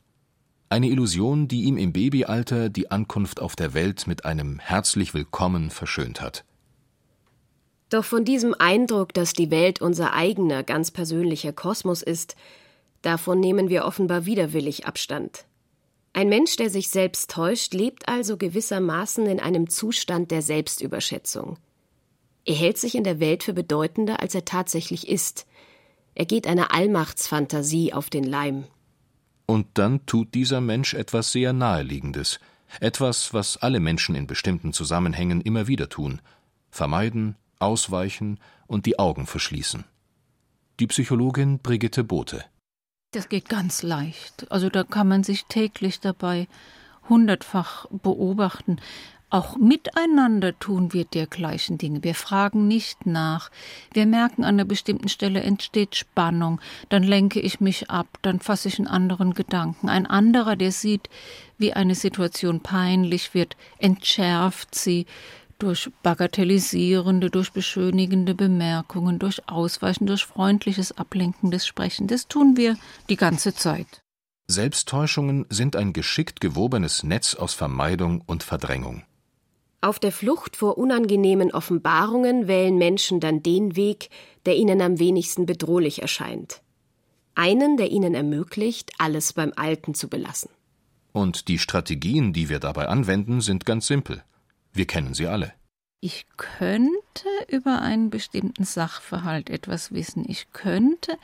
Eine 0.72 0.88
Illusion, 0.88 1.48
die 1.48 1.64
ihm 1.64 1.76
im 1.76 1.92
Babyalter 1.92 2.68
die 2.68 2.92
Ankunft 2.92 3.40
auf 3.40 3.56
der 3.56 3.74
Welt 3.74 4.06
mit 4.06 4.24
einem 4.24 4.60
herzlich 4.60 5.14
willkommen 5.14 5.68
verschönt 5.68 6.20
hat. 6.20 6.44
Doch 7.88 8.04
von 8.04 8.24
diesem 8.24 8.54
Eindruck, 8.54 9.12
dass 9.12 9.32
die 9.32 9.50
Welt 9.50 9.82
unser 9.82 10.12
eigener, 10.12 10.62
ganz 10.62 10.92
persönlicher 10.92 11.52
Kosmos 11.52 12.02
ist, 12.02 12.36
davon 13.02 13.40
nehmen 13.40 13.68
wir 13.68 13.84
offenbar 13.84 14.26
widerwillig 14.26 14.86
Abstand. 14.86 15.44
Ein 16.12 16.28
Mensch, 16.28 16.54
der 16.54 16.70
sich 16.70 16.88
selbst 16.88 17.32
täuscht, 17.32 17.74
lebt 17.74 18.08
also 18.08 18.36
gewissermaßen 18.36 19.26
in 19.26 19.40
einem 19.40 19.68
Zustand 19.68 20.30
der 20.30 20.40
Selbstüberschätzung. 20.40 21.58
Er 22.44 22.54
hält 22.54 22.78
sich 22.78 22.94
in 22.94 23.02
der 23.02 23.18
Welt 23.18 23.42
für 23.42 23.54
bedeutender, 23.54 24.20
als 24.20 24.36
er 24.36 24.44
tatsächlich 24.44 25.08
ist. 25.08 25.48
Er 26.14 26.26
geht 26.26 26.46
einer 26.46 26.72
Allmachtsfantasie 26.72 27.92
auf 27.92 28.08
den 28.08 28.22
Leim. 28.22 28.66
Und 29.50 29.66
dann 29.78 30.06
tut 30.06 30.34
dieser 30.34 30.60
Mensch 30.60 30.94
etwas 30.94 31.32
sehr 31.32 31.52
Naheliegendes, 31.52 32.38
etwas, 32.78 33.34
was 33.34 33.56
alle 33.56 33.80
Menschen 33.80 34.14
in 34.14 34.28
bestimmten 34.28 34.72
Zusammenhängen 34.72 35.40
immer 35.40 35.66
wieder 35.66 35.88
tun 35.88 36.20
vermeiden, 36.70 37.34
ausweichen 37.58 38.38
und 38.68 38.86
die 38.86 39.00
Augen 39.00 39.26
verschließen. 39.26 39.82
Die 40.78 40.86
Psychologin 40.86 41.58
Brigitte 41.58 42.04
Bote. 42.04 42.44
Das 43.10 43.28
geht 43.28 43.48
ganz 43.48 43.82
leicht. 43.82 44.46
Also 44.52 44.68
da 44.68 44.84
kann 44.84 45.08
man 45.08 45.24
sich 45.24 45.46
täglich 45.46 45.98
dabei 45.98 46.46
hundertfach 47.08 47.86
beobachten. 47.90 48.76
Auch 49.30 49.56
miteinander 49.56 50.58
tun 50.58 50.92
wir 50.92 51.04
dergleichen 51.04 51.78
Dinge. 51.78 52.02
Wir 52.02 52.16
fragen 52.16 52.66
nicht 52.66 53.06
nach. 53.06 53.50
Wir 53.92 54.04
merken, 54.04 54.42
an 54.42 54.56
einer 54.56 54.64
bestimmten 54.64 55.08
Stelle 55.08 55.40
entsteht 55.40 55.94
Spannung. 55.94 56.60
Dann 56.88 57.04
lenke 57.04 57.38
ich 57.38 57.60
mich 57.60 57.90
ab, 57.90 58.08
dann 58.22 58.40
fasse 58.40 58.66
ich 58.66 58.78
einen 58.78 58.88
anderen 58.88 59.34
Gedanken. 59.34 59.88
Ein 59.88 60.06
anderer, 60.06 60.56
der 60.56 60.72
sieht, 60.72 61.08
wie 61.58 61.72
eine 61.72 61.94
Situation 61.94 62.60
peinlich 62.60 63.32
wird, 63.32 63.56
entschärft 63.78 64.74
sie, 64.74 65.06
durch 65.60 65.90
bagatellisierende, 66.02 67.30
durch 67.30 67.52
beschönigende 67.52 68.34
Bemerkungen, 68.34 69.18
durch 69.18 69.48
Ausweichen, 69.48 70.06
durch 70.06 70.24
freundliches, 70.24 70.96
ablenkendes 70.96 71.66
Sprechen. 71.66 72.06
Das 72.08 72.26
tun 72.26 72.56
wir 72.56 72.76
die 73.08 73.16
ganze 73.16 73.54
Zeit. 73.54 74.02
Selbsttäuschungen 74.48 75.46
sind 75.48 75.76
ein 75.76 75.92
geschickt 75.92 76.40
gewobenes 76.40 77.04
Netz 77.04 77.34
aus 77.36 77.54
Vermeidung 77.54 78.22
und 78.26 78.42
Verdrängung. 78.42 79.04
Auf 79.82 79.98
der 79.98 80.12
Flucht 80.12 80.56
vor 80.56 80.76
unangenehmen 80.76 81.52
Offenbarungen 81.52 82.46
wählen 82.46 82.76
Menschen 82.76 83.18
dann 83.18 83.42
den 83.42 83.76
Weg, 83.76 84.10
der 84.44 84.56
ihnen 84.56 84.82
am 84.82 84.98
wenigsten 84.98 85.46
bedrohlich 85.46 86.02
erscheint. 86.02 86.62
Einen, 87.34 87.78
der 87.78 87.90
ihnen 87.90 88.14
ermöglicht, 88.14 88.92
alles 88.98 89.32
beim 89.32 89.52
Alten 89.56 89.94
zu 89.94 90.08
belassen. 90.08 90.50
Und 91.12 91.48
die 91.48 91.58
Strategien, 91.58 92.32
die 92.34 92.50
wir 92.50 92.60
dabei 92.60 92.88
anwenden, 92.88 93.40
sind 93.40 93.64
ganz 93.64 93.86
simpel. 93.86 94.22
Wir 94.72 94.86
kennen 94.86 95.14
sie 95.14 95.26
alle. 95.26 95.52
Ich 96.00 96.26
könnte 96.36 97.28
über 97.48 97.80
einen 97.80 98.10
bestimmten 98.10 98.64
Sachverhalt 98.64 99.50
etwas 99.50 99.92
wissen. 99.92 100.24
Ich 100.26 100.50
könnte 100.52 101.16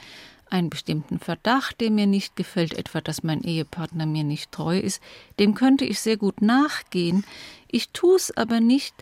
einen 0.48 0.70
bestimmten 0.70 1.18
Verdacht, 1.18 1.80
der 1.80 1.90
mir 1.90 2.06
nicht 2.06 2.36
gefällt, 2.36 2.74
etwa 2.74 3.00
dass 3.00 3.22
mein 3.22 3.42
Ehepartner 3.42 4.06
mir 4.06 4.24
nicht 4.24 4.52
treu 4.52 4.78
ist, 4.78 5.02
dem 5.38 5.54
könnte 5.54 5.84
ich 5.84 6.00
sehr 6.00 6.16
gut 6.16 6.42
nachgehen. 6.42 7.24
Ich 7.68 7.90
tue 7.90 8.16
es 8.16 8.36
aber 8.36 8.60
nicht, 8.60 8.94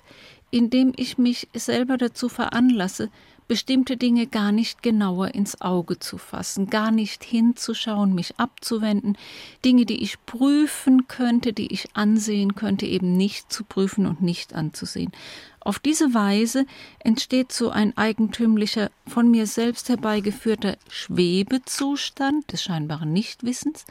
indem 0.51 0.93
ich 0.97 1.19
mich 1.19 1.49
selber 1.55 1.97
dazu 1.97 2.29
veranlasse, 2.29 3.11
bestimmte 3.47 3.97
Dinge 3.97 4.27
gar 4.27 4.53
nicht 4.53 4.83
genauer 4.83 5.35
ins 5.35 5.61
Auge 5.61 5.99
zu 5.99 6.19
fassen, 6.19 6.71
gar 6.71 6.91
nicht 6.91 7.25
hinzuschauen, 7.25 8.15
mich 8.15 8.39
abzuwenden, 8.39 9.19
Dinge, 9.65 9.87
die 9.87 10.03
ich 10.03 10.25
prüfen 10.27 11.09
könnte, 11.09 11.53
die 11.53 11.73
ich 11.73 11.89
ansehen 11.95 12.55
könnte, 12.55 12.87
eben 12.87 13.17
nicht 13.17 13.53
zu 13.53 13.65
prüfen 13.65 14.07
und 14.07 14.23
nicht 14.23 14.55
anzusehen. 14.55 15.13
Auf 15.61 15.79
diese 15.79 16.13
Weise 16.13 16.67
entsteht 16.99 17.53
so 17.53 17.71
ein 17.71 17.97
eigentümlicher, 17.97 18.91
von 19.07 19.31
mir 19.31 19.47
selbst 19.47 19.89
herbeigeführter 19.89 20.77
Schwebezustand 20.89 22.53
des 22.53 22.63
scheinbaren 22.63 23.13
Nichtwissens, 23.13 23.87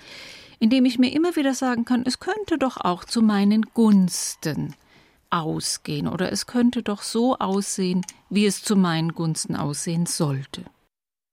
in 0.59 0.69
dem 0.69 0.85
ich 0.85 0.99
mir 0.99 1.11
immer 1.11 1.35
wieder 1.35 1.53
sagen 1.53 1.83
kann, 1.83 2.03
es 2.05 2.19
könnte 2.19 2.57
doch 2.57 2.77
auch 2.77 3.03
zu 3.05 3.21
meinen 3.21 3.63
Gunsten 3.73 4.75
ausgehen 5.33 6.07
oder 6.07 6.31
es 6.31 6.45
könnte 6.45 6.83
doch 6.83 7.01
so 7.01 7.37
aussehen, 7.37 8.05
wie 8.29 8.45
es 8.45 8.63
zu 8.63 8.75
meinen 8.75 9.13
Gunsten 9.13 9.55
aussehen 9.55 10.05
sollte. 10.05 10.63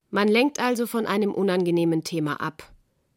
Man 0.09 0.27
lenkt 0.27 0.59
also 0.59 0.87
von 0.87 1.05
einem 1.05 1.33
unangenehmen 1.33 2.03
Thema 2.03 2.41
ab, 2.41 2.69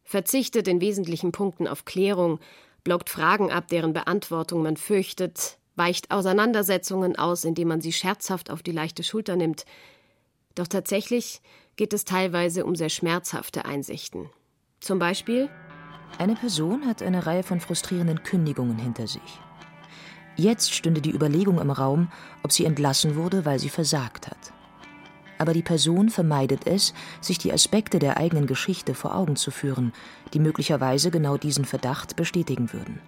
verzichtet 0.04 0.68
in 0.68 0.80
wesentlichen 0.80 1.32
Punkten 1.32 1.66
auf 1.66 1.84
Klärung, 1.84 2.38
blockt 2.84 3.10
Fragen 3.10 3.50
ab, 3.50 3.68
deren 3.68 3.92
Beantwortung 3.92 4.62
man 4.62 4.76
fürchtet, 4.76 5.58
weicht 5.74 6.10
Auseinandersetzungen 6.10 7.16
aus, 7.16 7.44
indem 7.44 7.68
man 7.68 7.80
sie 7.80 7.92
scherzhaft 7.92 8.50
auf 8.50 8.62
die 8.62 8.72
leichte 8.72 9.02
Schulter 9.02 9.34
nimmt. 9.34 9.64
Doch 10.54 10.68
tatsächlich 10.68 11.40
geht 11.76 11.92
es 11.92 12.04
teilweise 12.04 12.64
um 12.64 12.76
sehr 12.76 12.90
schmerzhafte 12.90 13.64
Einsichten. 13.64 14.30
Zum 14.80 14.98
Beispiel 14.98 15.48
eine 16.18 16.36
Person 16.36 16.86
hat 16.86 17.02
eine 17.02 17.26
Reihe 17.26 17.42
von 17.42 17.58
frustrierenden 17.58 18.22
Kündigungen 18.22 18.78
hinter 18.78 19.08
sich. 19.08 19.40
Jetzt 20.36 20.74
stünde 20.74 21.00
die 21.00 21.12
Überlegung 21.12 21.60
im 21.60 21.70
Raum, 21.70 22.08
ob 22.42 22.50
sie 22.50 22.64
entlassen 22.64 23.14
wurde, 23.14 23.44
weil 23.44 23.58
sie 23.58 23.68
versagt 23.68 24.26
hat. 24.26 24.52
Aber 25.38 25.52
die 25.52 25.62
Person 25.62 26.10
vermeidet 26.10 26.66
es, 26.66 26.94
sich 27.20 27.38
die 27.38 27.52
Aspekte 27.52 27.98
der 27.98 28.16
eigenen 28.16 28.46
Geschichte 28.46 28.94
vor 28.94 29.14
Augen 29.14 29.36
zu 29.36 29.50
führen, 29.50 29.92
die 30.32 30.38
möglicherweise 30.40 31.10
genau 31.10 31.36
diesen 31.36 31.64
Verdacht 31.64 32.16
bestätigen 32.16 32.72
würden. 32.72 33.00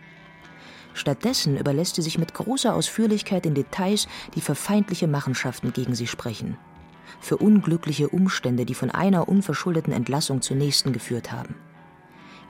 Stattdessen 0.95 1.59
überlässt 1.59 1.97
sie 1.97 2.02
sich 2.02 2.18
mit 2.18 2.33
großer 2.33 2.75
Ausführlichkeit 2.75 3.45
in 3.45 3.54
Details, 3.54 4.09
die 4.35 4.40
für 4.40 4.54
feindliche 4.54 5.06
Machenschaften 5.06 5.73
gegen 5.73 5.95
sie 5.95 6.06
sprechen, 6.06 6.56
für 7.21 7.37
unglückliche 7.37 8.09
Umstände, 8.09 8.64
die 8.64 8.75
von 8.75 8.90
einer 8.90 9.28
unverschuldeten 9.28 9.92
Entlassung 9.92 10.42
zur 10.42 10.56
nächsten 10.56 10.92
geführt 10.92 11.33
haben. 11.33 11.54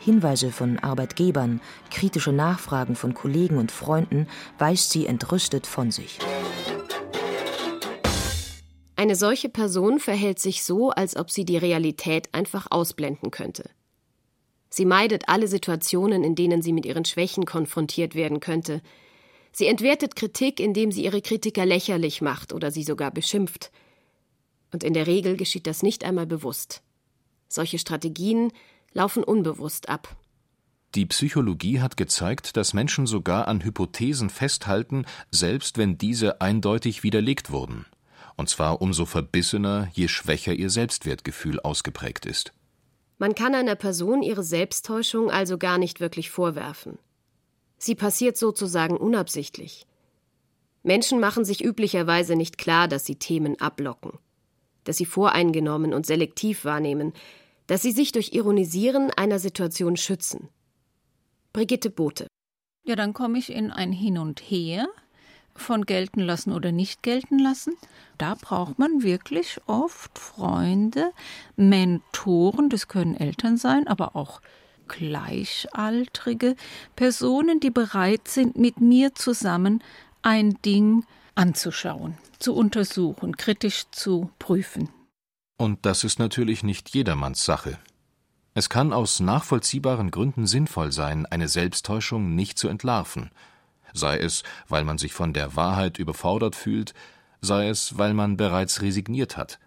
Hinweise 0.07 0.53
von 0.53 0.79
Arbeitgebern, 0.79 1.61
kritische 1.91 2.31
Nachfragen 2.31 2.95
von 2.95 3.13
Kollegen 3.13 3.59
und 3.59 3.73
Freunden 3.73 4.29
weist 4.57 4.93
sie 4.93 5.05
entrüstet 5.05 5.67
von 5.67 5.91
sich. 5.91 6.21
Eine 8.95 9.17
solche 9.17 9.49
Person 9.49 9.99
verhält 9.99 10.39
sich 10.39 10.63
so, 10.63 10.91
als 10.91 11.17
ob 11.17 11.33
sie 11.33 11.45
die 11.45 11.57
Realität 11.57 12.29
einfach 12.33 12.69
ausblenden 12.71 13.33
könnte. 13.33 13.69
Sie 14.71 14.85
meidet 14.85 15.29
alle 15.29 15.49
Situationen, 15.49 16.23
in 16.23 16.37
denen 16.37 16.63
sie 16.63 16.73
mit 16.73 16.87
ihren 16.87 17.05
Schwächen 17.05 17.45
konfrontiert 17.45 18.15
werden 18.15 18.39
könnte. 18.39 18.83
Sie 19.51 19.67
entwertet 19.67 20.15
Kritik, 20.15 20.61
indem 20.61 20.93
sie 20.93 21.03
ihre 21.05 21.21
Kritiker 21.21 21.67
lächerlich 21.67 22.23
macht 22.23 22.53
oder 22.53 22.71
sie 22.71 22.85
sogar 22.85 23.11
beschimpft. 23.11 23.73
Und 24.73 24.85
in 24.85 24.95
der 24.95 25.09
Regel 25.09 25.37
geschieht 25.37 25.67
das 25.67 25.83
nicht 25.83 26.05
einmal 26.05 26.27
bewusst. 26.27 26.83
Solche 27.49 27.81
Strategien 27.81 28.53
laufen 28.97 29.23
unbewusst 29.23 29.91
ab. 29.91 30.17
Die 30.95 31.05
Psychologie 31.05 31.81
hat 31.81 31.99
gezeigt, 31.99 32.57
dass 32.57 32.73
Menschen 32.73 33.07
sogar 33.07 33.47
an 33.47 33.63
Hypothesen 33.63 34.31
festhalten, 34.31 35.05
selbst 35.31 35.77
wenn 35.77 35.99
diese 35.99 36.41
eindeutig 36.41 37.03
widerlegt 37.03 37.51
wurden. 37.51 37.85
Und 38.37 38.49
zwar 38.49 38.81
umso 38.81 39.05
verbissener, 39.05 39.89
je 39.93 40.09
schwächer 40.09 40.55
ihr 40.55 40.71
Selbstwertgefühl 40.71 41.61
ausgeprägt 41.61 42.25
ist. 42.25 42.55
Man 43.19 43.35
kann 43.35 43.55
einer 43.55 43.75
Person 43.75 44.23
ihre 44.23 44.43
Selbsttäuschung 44.43 45.31
also 45.31 45.59
gar 45.59 45.77
nicht 45.77 46.01
wirklich 46.01 46.31
vorwerfen. 46.31 46.99
Sie 47.77 47.95
passiert 47.95 48.39
sozusagen 48.39 48.97
unabsichtlich. 48.97 49.87
Menschen 50.83 51.21
machen 51.21 51.45
sich 51.45 51.63
üblicherweise 51.63 52.35
nicht 52.35 52.57
klar, 52.57 52.89
dass 52.89 53.05
sie 53.05 53.17
Themen 53.17 53.61
ablocken, 53.61 54.13
dass 54.85 54.97
sie 54.97 55.07
voreingenommen 55.07 55.93
und 55.93 56.07
selektiv 56.07 56.65
wahrnehmen, 56.65 57.13
dass 57.67 57.83
sie 57.83 57.93
sich 57.93 58.13
durch 58.13 58.33
Ironisieren 58.33 59.11
einer 59.11 59.39
Situation 59.39 59.97
schützen. 59.97 60.49
Brigitte 61.53 61.91
Bote. 61.91 62.27
Ja, 62.85 62.97
dann 62.97 63.13
komme 63.13 63.39
ich 63.39 63.51
in 63.51 63.71
ein 63.71 63.93
Hin 63.93 64.19
und 64.19 64.41
Her 64.41 64.87
von 65.55 65.87
gelten 65.87 66.21
lassen 66.21 66.53
oder 66.53 66.71
nicht 66.71 67.03
gelten 67.03 67.39
lassen. 67.39 67.75
Da 68.19 68.35
braucht 68.35 68.79
man 68.79 69.03
wirklich 69.03 69.59
oft 69.67 70.19
Freunde, 70.19 71.13
Mentoren, 71.57 72.69
das 72.69 72.89
können 72.89 73.17
Eltern 73.17 73.57
sein, 73.57 73.89
aber 73.89 74.15
auch 74.15 74.41
gleichaltrige 74.89 76.55
Personen, 76.95 77.61
die 77.61 77.71
bereit 77.71 78.29
sind, 78.29 78.57
mit 78.57 78.81
mir 78.81 79.15
zusammen 79.15 79.83
ein 80.23 80.59
Ding 80.65 81.05
anzuschauen, 81.35 82.17
zu 82.39 82.55
untersuchen, 82.55 83.37
kritisch 83.37 83.85
zu 83.91 84.31
prüfen. 84.39 84.89
Und 85.57 85.87
das 85.87 86.05
ist 86.05 86.19
natürlich 86.19 86.63
nicht 86.63 86.91
jedermanns 86.91 87.45
Sache. 87.45 87.79
Es 88.55 88.69
kann 88.69 88.93
aus 88.93 89.21
nachvollziehbaren 89.21 90.11
Gründen 90.11 90.47
sinnvoll 90.47 90.93
sein, 90.93 91.27
eine 91.27 91.49
Selbsttäuschung 91.49 92.35
nicht 92.35 92.59
zu 92.59 92.69
entlarven, 92.69 93.31
sei 93.93 94.19
es, 94.19 94.43
weil 94.69 94.85
man 94.85 94.99
sich 94.99 95.13
von 95.13 95.33
der 95.33 95.57
Wahrheit 95.57 95.99
überfordert 95.99 96.57
fühlt, 96.57 96.95
sei 97.41 97.69
es, 97.69 97.99
weil 97.99 98.15
man 98.15 98.37
bereits 98.37 98.83
resigniert 98.83 99.37
hat. 99.37 99.59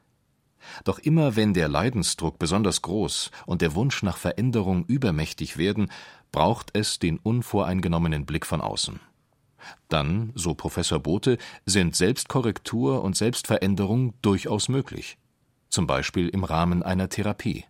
Doch 0.84 1.00
immer 1.00 1.36
wenn 1.36 1.54
der 1.54 1.68
Leidensdruck 1.68 2.38
besonders 2.38 2.82
groß 2.82 3.32
und 3.46 3.62
der 3.62 3.76
Wunsch 3.76 4.04
nach 4.04 4.18
Veränderung 4.18 4.86
übermächtig 4.86 5.58
werden, 5.58 5.92
braucht 6.32 6.70
es 6.74 7.00
den 7.00 7.18
unvoreingenommenen 7.18 8.26
Blick 8.26 8.46
von 8.46 8.62
außen. 8.62 9.00
Dann, 9.88 10.32
so 10.36 10.54
Professor 10.54 11.00
Bote, 11.00 11.38
sind 11.66 11.96
Selbstkorrektur 11.96 13.04
und 13.04 13.16
Selbstveränderung 13.16 14.14
durchaus 14.22 14.70
möglich, 14.70 15.18
zum 15.70 15.88
Beispiel 15.88 16.30
im 16.30 16.44
Rahmen 16.44 16.84
einer 16.84 17.10
Therapie. 17.10 17.66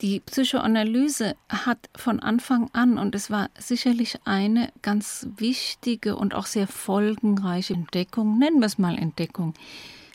Die 0.00 0.18
Psychoanalyse 0.18 1.36
hat 1.48 1.88
von 1.94 2.18
Anfang 2.18 2.68
an, 2.72 2.98
und 2.98 3.14
es 3.14 3.30
war 3.30 3.50
sicherlich 3.56 4.18
eine 4.24 4.72
ganz 4.82 5.28
wichtige 5.36 6.16
und 6.16 6.34
auch 6.34 6.46
sehr 6.46 6.66
folgenreiche 6.66 7.74
Entdeckung, 7.74 8.38
nennen 8.38 8.58
wir 8.58 8.66
es 8.66 8.78
mal 8.78 8.98
Entdeckung, 8.98 9.54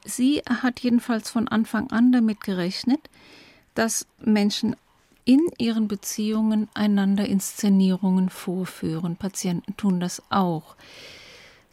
sie 0.03 0.41
hat 0.49 0.81
jedenfalls 0.81 1.29
von 1.29 1.47
Anfang 1.47 1.89
an 1.91 2.11
damit 2.11 2.41
gerechnet, 2.41 2.99
dass 3.75 4.07
Menschen 4.19 4.75
in 5.23 5.41
ihren 5.57 5.87
Beziehungen 5.87 6.67
einander 6.73 7.25
Inszenierungen 7.25 8.29
vorführen. 8.29 9.15
Patienten 9.15 9.75
tun 9.77 9.99
das 9.99 10.21
auch. 10.29 10.75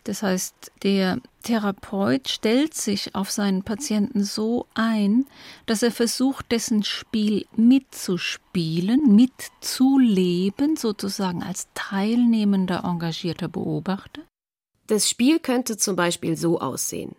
Das 0.04 0.22
heißt, 0.22 0.72
der 0.82 1.18
Therapeut 1.42 2.28
stellt 2.28 2.74
sich 2.74 3.14
auf 3.14 3.30
seinen 3.30 3.62
Patienten 3.62 4.22
so 4.22 4.66
ein, 4.74 5.26
dass 5.66 5.82
er 5.82 5.90
versucht, 5.90 6.52
dessen 6.52 6.84
Spiel 6.84 7.46
mitzuspielen, 7.56 9.14
mitzuleben, 9.14 10.76
sozusagen 10.76 11.42
als 11.42 11.68
teilnehmender, 11.74 12.84
engagierter 12.84 13.48
Beobachter. 13.48 14.22
Das 14.86 15.08
Spiel 15.08 15.38
könnte 15.38 15.78
zum 15.78 15.96
Beispiel 15.96 16.36
so 16.36 16.60
aussehen. 16.60 17.16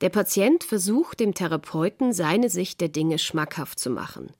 Der 0.00 0.08
Patient 0.08 0.64
versucht 0.64 1.20
dem 1.20 1.34
Therapeuten 1.34 2.14
seine 2.14 2.48
Sicht 2.48 2.80
der 2.80 2.88
Dinge 2.88 3.18
schmackhaft 3.18 3.78
zu 3.78 3.90
machen 3.90 4.32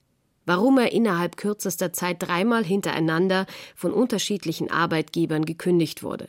warum 0.45 0.77
er 0.77 0.91
innerhalb 0.91 1.37
kürzester 1.37 1.93
Zeit 1.93 2.17
dreimal 2.19 2.65
hintereinander 2.65 3.45
von 3.75 3.93
unterschiedlichen 3.93 4.71
Arbeitgebern 4.71 5.45
gekündigt 5.45 6.03
wurde, 6.03 6.27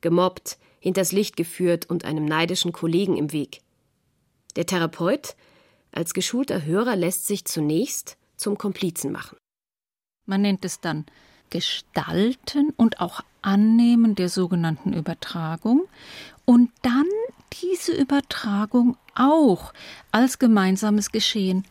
gemobbt, 0.00 0.58
hinters 0.80 1.12
Licht 1.12 1.36
geführt 1.36 1.88
und 1.88 2.04
einem 2.04 2.24
neidischen 2.24 2.72
Kollegen 2.72 3.16
im 3.16 3.32
Weg. 3.32 3.60
Der 4.56 4.66
Therapeut 4.66 5.36
als 5.92 6.14
geschulter 6.14 6.64
Hörer 6.64 6.96
lässt 6.96 7.26
sich 7.26 7.44
zunächst 7.44 8.16
zum 8.36 8.58
Komplizen 8.58 9.12
machen. 9.12 9.36
Man 10.26 10.42
nennt 10.42 10.64
es 10.64 10.80
dann 10.80 11.06
Gestalten 11.50 12.70
und 12.76 13.00
auch 13.00 13.22
Annehmen 13.42 14.14
der 14.14 14.28
sogenannten 14.28 14.92
Übertragung 14.92 15.88
und 16.44 16.70
dann 16.82 17.06
diese 17.62 17.92
Übertragung 17.92 18.96
auch 19.14 19.72
als 20.12 20.38
gemeinsames 20.38 21.10
Geschehen 21.10 21.64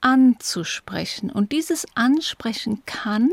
anzusprechen. 0.00 1.30
Und 1.30 1.52
dieses 1.52 1.86
Ansprechen 1.94 2.84
kann 2.86 3.30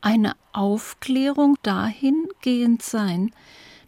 eine 0.00 0.34
Aufklärung 0.52 1.56
dahingehend 1.62 2.82
sein, 2.82 3.32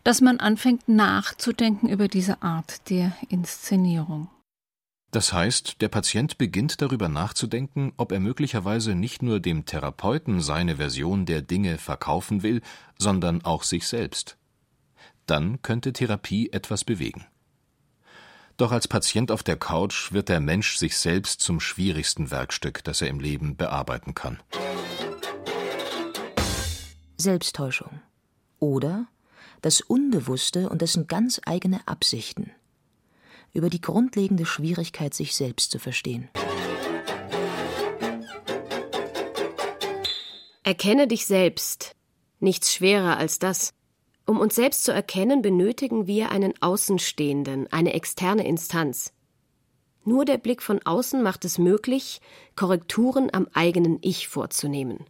dass 0.04 0.20
man 0.20 0.38
anfängt 0.40 0.88
nachzudenken 0.88 1.88
über 1.88 2.08
diese 2.08 2.42
Art 2.42 2.88
der 2.90 3.16
Inszenierung. 3.28 4.28
Das 5.12 5.32
heißt, 5.32 5.82
der 5.82 5.88
Patient 5.88 6.38
beginnt 6.38 6.80
darüber 6.80 7.08
nachzudenken, 7.08 7.92
ob 7.98 8.12
er 8.12 8.20
möglicherweise 8.20 8.94
nicht 8.94 9.22
nur 9.22 9.40
dem 9.40 9.66
Therapeuten 9.66 10.40
seine 10.40 10.76
Version 10.76 11.26
der 11.26 11.42
Dinge 11.42 11.76
verkaufen 11.76 12.42
will, 12.42 12.62
sondern 12.98 13.44
auch 13.44 13.62
sich 13.62 13.86
selbst. 13.86 14.38
Dann 15.26 15.60
könnte 15.60 15.92
Therapie 15.92 16.50
etwas 16.50 16.84
bewegen. 16.84 17.26
Doch 18.56 18.72
als 18.72 18.88
Patient 18.88 19.30
auf 19.30 19.42
der 19.42 19.56
Couch 19.56 20.12
wird 20.12 20.30
der 20.30 20.40
Mensch 20.40 20.76
sich 20.76 20.96
selbst 20.96 21.40
zum 21.40 21.60
schwierigsten 21.60 22.30
Werkstück, 22.30 22.82
das 22.84 23.02
er 23.02 23.08
im 23.08 23.20
Leben 23.20 23.56
bearbeiten 23.56 24.14
kann. 24.14 24.40
Selbsttäuschung 27.18 28.00
oder 28.58 29.06
das 29.62 29.80
Unbewusste 29.80 30.68
und 30.68 30.82
dessen 30.82 31.06
ganz 31.06 31.40
eigene 31.46 31.80
Absichten. 31.86 32.50
Über 33.54 33.70
die 33.70 33.80
grundlegende 33.80 34.44
Schwierigkeit, 34.44 35.14
sich 35.14 35.34
selbst 35.34 35.70
zu 35.70 35.78
verstehen. 35.78 36.28
Erkenne 40.64 41.06
dich 41.06 41.26
selbst. 41.26 41.96
Nichts 42.40 42.72
schwerer 42.72 43.16
als 43.16 43.38
das. 43.38 43.72
Um 44.26 44.38
uns 44.38 44.54
selbst 44.54 44.84
zu 44.84 44.92
erkennen, 44.92 45.42
benötigen 45.42 46.06
wir 46.06 46.30
einen 46.30 46.54
Außenstehenden, 46.60 47.70
eine 47.72 47.94
externe 47.94 48.46
Instanz. 48.46 49.12
Nur 50.04 50.24
der 50.24 50.38
Blick 50.38 50.62
von 50.62 50.80
außen 50.84 51.22
macht 51.22 51.44
es 51.44 51.58
möglich, 51.58 52.20
Korrekturen 52.56 53.28
am 53.32 53.48
eigenen 53.52 53.98
Ich 54.00 54.28
vorzunehmen. 54.28 55.04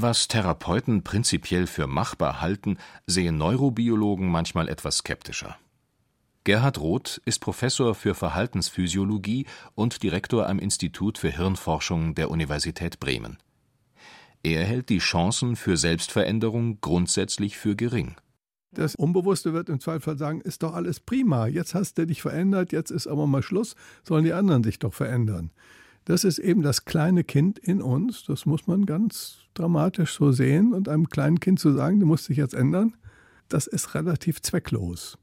Was 0.00 0.28
Therapeuten 0.28 1.02
prinzipiell 1.02 1.66
für 1.66 1.88
machbar 1.88 2.40
halten, 2.40 2.78
sehen 3.08 3.36
Neurobiologen 3.36 4.28
manchmal 4.28 4.68
etwas 4.68 4.98
skeptischer. 4.98 5.58
Gerhard 6.44 6.78
Roth 6.78 7.20
ist 7.24 7.40
Professor 7.40 7.96
für 7.96 8.14
Verhaltensphysiologie 8.14 9.46
und 9.74 10.04
Direktor 10.04 10.48
am 10.48 10.60
Institut 10.60 11.18
für 11.18 11.30
Hirnforschung 11.30 12.14
der 12.14 12.30
Universität 12.30 13.00
Bremen. 13.00 13.38
Er 14.44 14.64
hält 14.64 14.88
die 14.88 14.98
Chancen 14.98 15.56
für 15.56 15.76
Selbstveränderung 15.76 16.80
grundsätzlich 16.80 17.58
für 17.58 17.74
gering. 17.74 18.14
Das 18.70 18.94
Unbewusste 18.94 19.52
wird 19.52 19.68
im 19.68 19.80
Zweifel 19.80 20.16
sagen, 20.16 20.42
ist 20.42 20.62
doch 20.62 20.74
alles 20.74 21.00
prima, 21.00 21.48
jetzt 21.48 21.74
hast 21.74 21.98
du 21.98 22.06
dich 22.06 22.22
verändert, 22.22 22.70
jetzt 22.70 22.92
ist 22.92 23.08
aber 23.08 23.26
mal 23.26 23.42
Schluss, 23.42 23.74
sollen 24.06 24.22
die 24.22 24.32
anderen 24.32 24.62
sich 24.62 24.78
doch 24.78 24.94
verändern. 24.94 25.50
Das 26.08 26.24
ist 26.24 26.38
eben 26.38 26.62
das 26.62 26.84
kleine 26.84 27.22
Kind 27.22 27.58
in 27.58 27.80
uns, 27.80 28.24
das 28.24 28.46
muss 28.46 28.66
man 28.66 28.86
ganz 28.86 29.38
dramatisch 29.54 30.14
so 30.14 30.32
sehen 30.32 30.72
und 30.72 30.88
einem 30.88 31.08
kleinen 31.08 31.38
Kind 31.38 31.60
zu 31.60 31.72
sagen, 31.72 32.00
du 32.00 32.06
musst 32.06 32.28
dich 32.28 32.38
jetzt 32.38 32.54
ändern, 32.54 32.96
das 33.48 33.66
ist 33.66 33.94
relativ 33.94 34.42
zwecklos. 34.42 35.18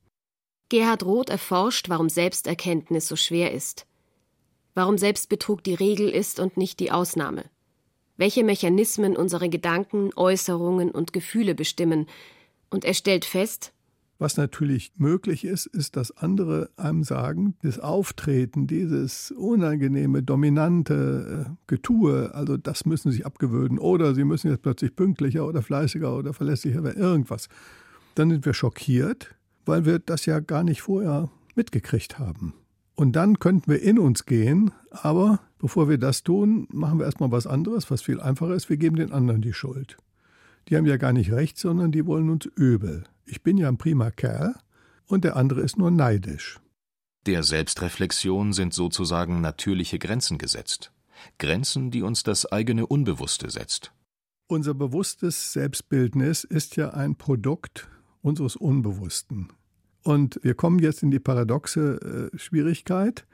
Gerhard 0.70 1.04
Roth 1.04 1.30
erforscht, 1.30 1.90
warum 1.90 2.08
Selbsterkenntnis 2.08 3.08
so 3.08 3.16
schwer 3.16 3.52
ist. 3.52 3.86
Warum 4.74 4.98
Selbstbetrug 4.98 5.64
die 5.64 5.74
Regel 5.74 6.10
ist 6.10 6.40
und 6.40 6.58
nicht 6.58 6.80
die 6.80 6.92
Ausnahme 6.92 7.44
welche 8.18 8.44
Mechanismen 8.44 9.16
unsere 9.16 9.50
Gedanken, 9.50 10.12
Äußerungen 10.16 10.92
und 10.92 11.14
Gefühle 11.14 11.56
bestimmen, 11.56 12.08
und 12.70 12.84
er 12.84 12.94
stellt 12.94 13.26
fest, 13.26 13.72
was 14.18 14.38
natürlich 14.38 14.94
möglich 14.98 15.44
ist, 15.44 15.66
ist, 15.66 15.98
dass 15.98 16.16
andere 16.16 16.70
einem 16.78 17.04
sagen, 17.04 17.56
das 17.62 17.80
Auftreten, 17.80 18.66
dieses 18.68 19.32
unangenehme, 19.32 20.24
dominante 20.24 21.48
äh, 21.48 21.52
Getue, 21.68 22.34
also 22.34 22.56
das 22.58 22.86
müssen 22.86 23.12
sie 23.12 23.18
sich 23.18 23.26
abgewöhnen 23.26 23.78
oder 23.78 24.16
sie 24.16 24.24
müssen 24.24 24.50
jetzt 24.50 24.62
plötzlich 24.62 24.96
pünktlicher 24.96 25.46
oder 25.46 25.62
fleißiger 25.62 26.16
oder 26.16 26.34
verlässlicher 26.34 26.84
werden, 26.84 27.02
irgendwas. 27.02 27.50
Dann 28.16 28.30
sind 28.30 28.46
wir 28.46 28.54
schockiert, 28.54 29.36
weil 29.66 29.86
wir 29.86 30.00
das 30.00 30.26
ja 30.26 30.40
gar 30.40 30.64
nicht 30.64 30.82
vorher 30.82 31.30
mitgekriegt 31.56 32.18
haben. 32.18 32.54
Und 32.96 33.18
dann 33.18 33.40
könnten 33.40 33.70
wir 33.70 33.82
in 33.82 34.00
uns 34.00 34.26
gehen, 34.26 34.72
aber 34.92 35.42
bevor 35.60 35.90
wir 35.90 35.98
das 35.98 36.24
tun, 36.24 36.68
machen 36.72 37.00
wir 37.00 37.06
erstmal 37.06 37.32
was 37.32 37.46
anderes, 37.46 37.92
was 37.92 38.02
viel 38.02 38.22
einfacher 38.22 38.56
ist. 38.56 38.70
Wir 38.70 38.78
geben 38.78 38.96
den 38.96 39.12
anderen 39.12 39.42
die 39.42 39.54
Schuld. 39.54 39.98
Die 40.70 40.78
haben 40.78 40.86
ja 40.86 40.96
gar 40.96 41.12
nicht 41.12 41.34
recht, 41.34 41.58
sondern 41.58 41.92
die 41.92 42.06
wollen 42.06 42.30
uns 42.30 42.46
übel. 42.46 43.04
Ich 43.26 43.42
bin 43.42 43.58
ja 43.58 43.68
ein 43.68 43.78
prima 43.78 44.12
Kerl 44.12 44.56
und 45.08 45.24
der 45.24 45.36
andere 45.36 45.62
ist 45.62 45.78
nur 45.78 45.92
neidisch. 45.92 46.60
Der 47.26 47.44
Selbstreflexion 47.44 48.54
sind 48.54 48.74
sozusagen 48.74 49.42
natürliche 49.42 49.98
Grenzen 49.98 50.38
gesetzt. 50.38 50.92
Grenzen, 51.40 51.90
die 51.90 52.04
uns 52.04 52.24
das 52.24 52.46
eigene 52.46 52.86
Unbewusste 52.86 53.50
setzt. 53.50 53.92
Unser 54.48 54.76
bewusstes 54.76 55.54
Selbstbildnis 55.54 56.44
ist 56.44 56.76
ja 56.76 56.92
ein 56.92 57.16
Produkt 57.16 57.88
unseres 58.22 58.56
Unbewussten. 58.56 59.50
Und 60.04 60.40
wir 60.44 60.54
kommen 60.54 60.78
jetzt 60.80 61.02
in 61.02 61.10
die 61.10 61.20
paradoxe 61.20 62.30
äh, 62.34 62.38
Schwierigkeit, 62.38 63.26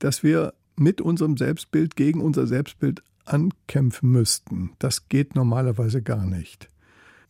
dass 0.00 0.22
wir 0.22 0.52
mit 0.76 1.00
unserem 1.00 1.38
Selbstbild 1.38 1.96
gegen 1.96 2.20
unser 2.20 2.46
Selbstbild 2.46 3.02
ankämpfen 3.24 4.10
müssten. 4.10 4.72
Das 4.78 5.08
geht 5.08 5.34
normalerweise 5.34 6.02
gar 6.02 6.26
nicht. 6.26 6.68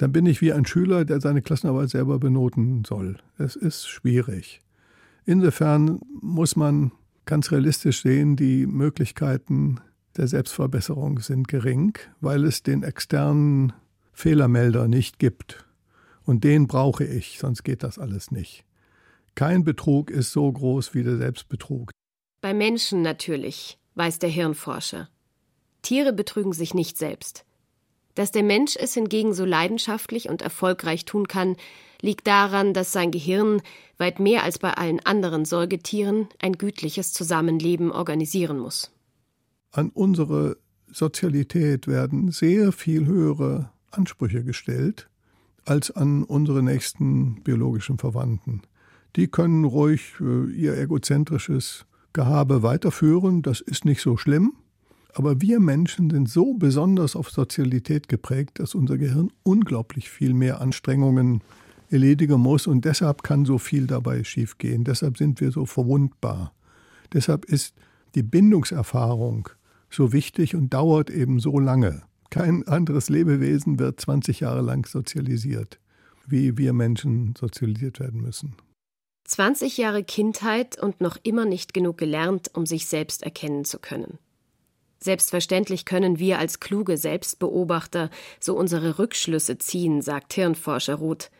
Dann 0.01 0.13
bin 0.13 0.25
ich 0.25 0.41
wie 0.41 0.55
ein 0.55 0.65
Schüler, 0.65 1.05
der 1.05 1.21
seine 1.21 1.43
Klassenarbeit 1.43 1.91
selber 1.91 2.19
benoten 2.19 2.85
soll. 2.87 3.19
Es 3.37 3.55
ist 3.55 3.87
schwierig. 3.87 4.63
Insofern 5.27 6.01
muss 6.23 6.57
man 6.57 6.93
ganz 7.27 7.53
realistisch 7.53 8.01
sehen, 8.01 8.35
die 8.35 8.67
Möglichkeiten 8.67 9.79
der 10.17 10.27
Selbstverbesserung 10.27 11.21
sind 11.21 11.49
gering, 11.49 11.99
weil 12.23 12.47
es 12.47 12.63
den 12.63 12.83
externen 12.83 13.75
Fehlermelder 14.15 14.89
nicht 14.89 15.19
gibt. 15.19 15.67
Und 16.25 16.45
den 16.45 16.67
brauche 16.67 17.05
ich, 17.05 17.39
sonst 17.39 17.63
geht 17.63 17.83
das 17.83 17.99
alles 17.99 18.31
nicht. 18.31 18.65
Kein 19.35 19.65
Betrug 19.65 20.11
ist 20.11 20.33
so 20.33 20.51
groß 20.51 20.95
wie 20.95 21.03
der 21.03 21.19
Selbstbetrug. 21.19 21.91
Bei 22.41 22.55
Menschen 22.55 23.03
natürlich, 23.03 23.79
weiß 23.97 24.19
der 24.19 24.31
Hirnforscher. 24.31 25.11
Tiere 25.83 26.15
betrügen 26.15 26.55
sich 26.55 26.73
nicht 26.73 26.97
selbst. 26.97 27.45
Dass 28.15 28.33
der 28.33 28.43
Mensch 28.43 28.77
es 28.77 28.95
hingegen 28.95 29.35
so 29.35 29.45
leidenschaftlich 29.45 30.29
und 30.29 30.43
erfolgreich 30.43 31.05
tun 31.05 31.29
kann, 31.29 31.57
liegt 32.03 32.27
daran, 32.27 32.75
dass 32.75 32.93
sein 32.93 33.11
Gehirn 33.11 33.63
weit 33.99 34.21
mehr 34.21 34.43
als 34.43 34.59
bei 34.59 34.73
allen 34.73 35.01
anderen 35.01 35.45
Säugetieren 35.45 36.29
ein 36.41 36.55
gütliches 36.55 37.13
Zusammenleben 37.13 37.93
organisieren 37.93 38.59
muss. 38.59 38.91
An 39.73 39.91
unsere 39.91 40.57
Sozialität 40.91 41.87
werden 41.87 42.33
sehr 42.33 42.73
viel 42.73 43.07
höhere 43.07 43.71
Ansprüche 43.91 44.43
gestellt 44.43 45.09
als 45.65 45.91
an 45.91 46.25
unsere 46.25 46.63
nächsten 46.63 47.43
biologischen 47.43 47.99
Verwandten. 47.99 48.63
Die 49.17 49.29
können 49.29 49.65
ruhig 49.65 50.15
äh, 50.21 50.51
ihr 50.51 50.77
egozentrisches 50.79 51.87
Gehabe 52.13 52.63
weiterführen, 52.63 53.43
das 53.43 53.61
ist 53.61 53.85
nicht 53.85 54.01
so 54.01 54.17
schlimm. 54.17 54.55
Aber 55.15 55.41
wir 55.41 55.61
Menschen 55.61 56.11
sind 56.11 56.29
so 56.29 56.55
besonders 56.55 57.17
auf 57.17 57.31
Sozialität 57.31 58.09
geprägt, 58.09 58.59
dass 58.59 58.75
unser 58.75 58.99
Gehirn 58.99 59.31
unglaublich 59.43 60.11
viel 60.11 60.35
mehr 60.35 60.61
Anstrengungen 60.61 61.43
erledigen 61.91 62.41
muss 62.41 62.67
und 62.67 62.85
deshalb 62.85 63.23
kann 63.23 63.45
so 63.45 63.59
viel 63.59 63.87
dabei 63.87 64.23
schiefgehen. 64.25 64.85
Deshalb 64.85 65.19
sind 65.19 65.41
wir 65.41 65.51
so 65.51 65.67
verwundbar. 65.67 66.53
Deshalb 67.13 67.45
ist 67.45 67.75
die 68.15 68.23
Bindungserfahrung 68.23 69.49
so 69.91 70.13
wichtig 70.13 70.55
und 70.55 70.73
dauert 70.73 71.11
eben 71.11 71.41
so 71.41 71.59
lange. 71.59 72.03
Kein 72.31 72.67
anderes 72.69 73.09
Lebewesen 73.09 73.81
wird 73.81 74.01
20 74.01 74.41
Jahre 74.41 74.63
lang 74.63 74.87
sozialisiert, 74.87 75.81
wie 76.29 76.57
wir 76.57 76.73
Menschen 76.73 77.35
sozialisiert 77.37 77.99
werden 77.99 78.21
müssen. 78.21 78.55
20 79.25 79.77
Jahre 79.77 80.05
Kindheit 80.05 80.81
und 80.81 81.01
noch 81.01 81.17
immer 81.23 81.45
nicht 81.45 81.75
genug 81.75 81.99
gelernt, 81.99 82.51
um 82.55 82.67
sich 82.67 82.87
selbst 82.87 83.23
erkennen 83.23 83.65
zu 83.65 83.79
können. 83.79 84.19
Selbstverständlich 85.03 85.87
können 85.87 86.19
wir 86.19 86.39
als 86.39 86.61
kluge 86.61 86.99
Selbstbeobachter 86.99 88.11
so 88.39 88.55
unsere 88.55 88.99
Rückschlüsse 88.99 89.57
ziehen, 89.57 90.03
sagt 90.03 90.35
Hirnforscher 90.35 90.97
Ruth. 90.97 91.31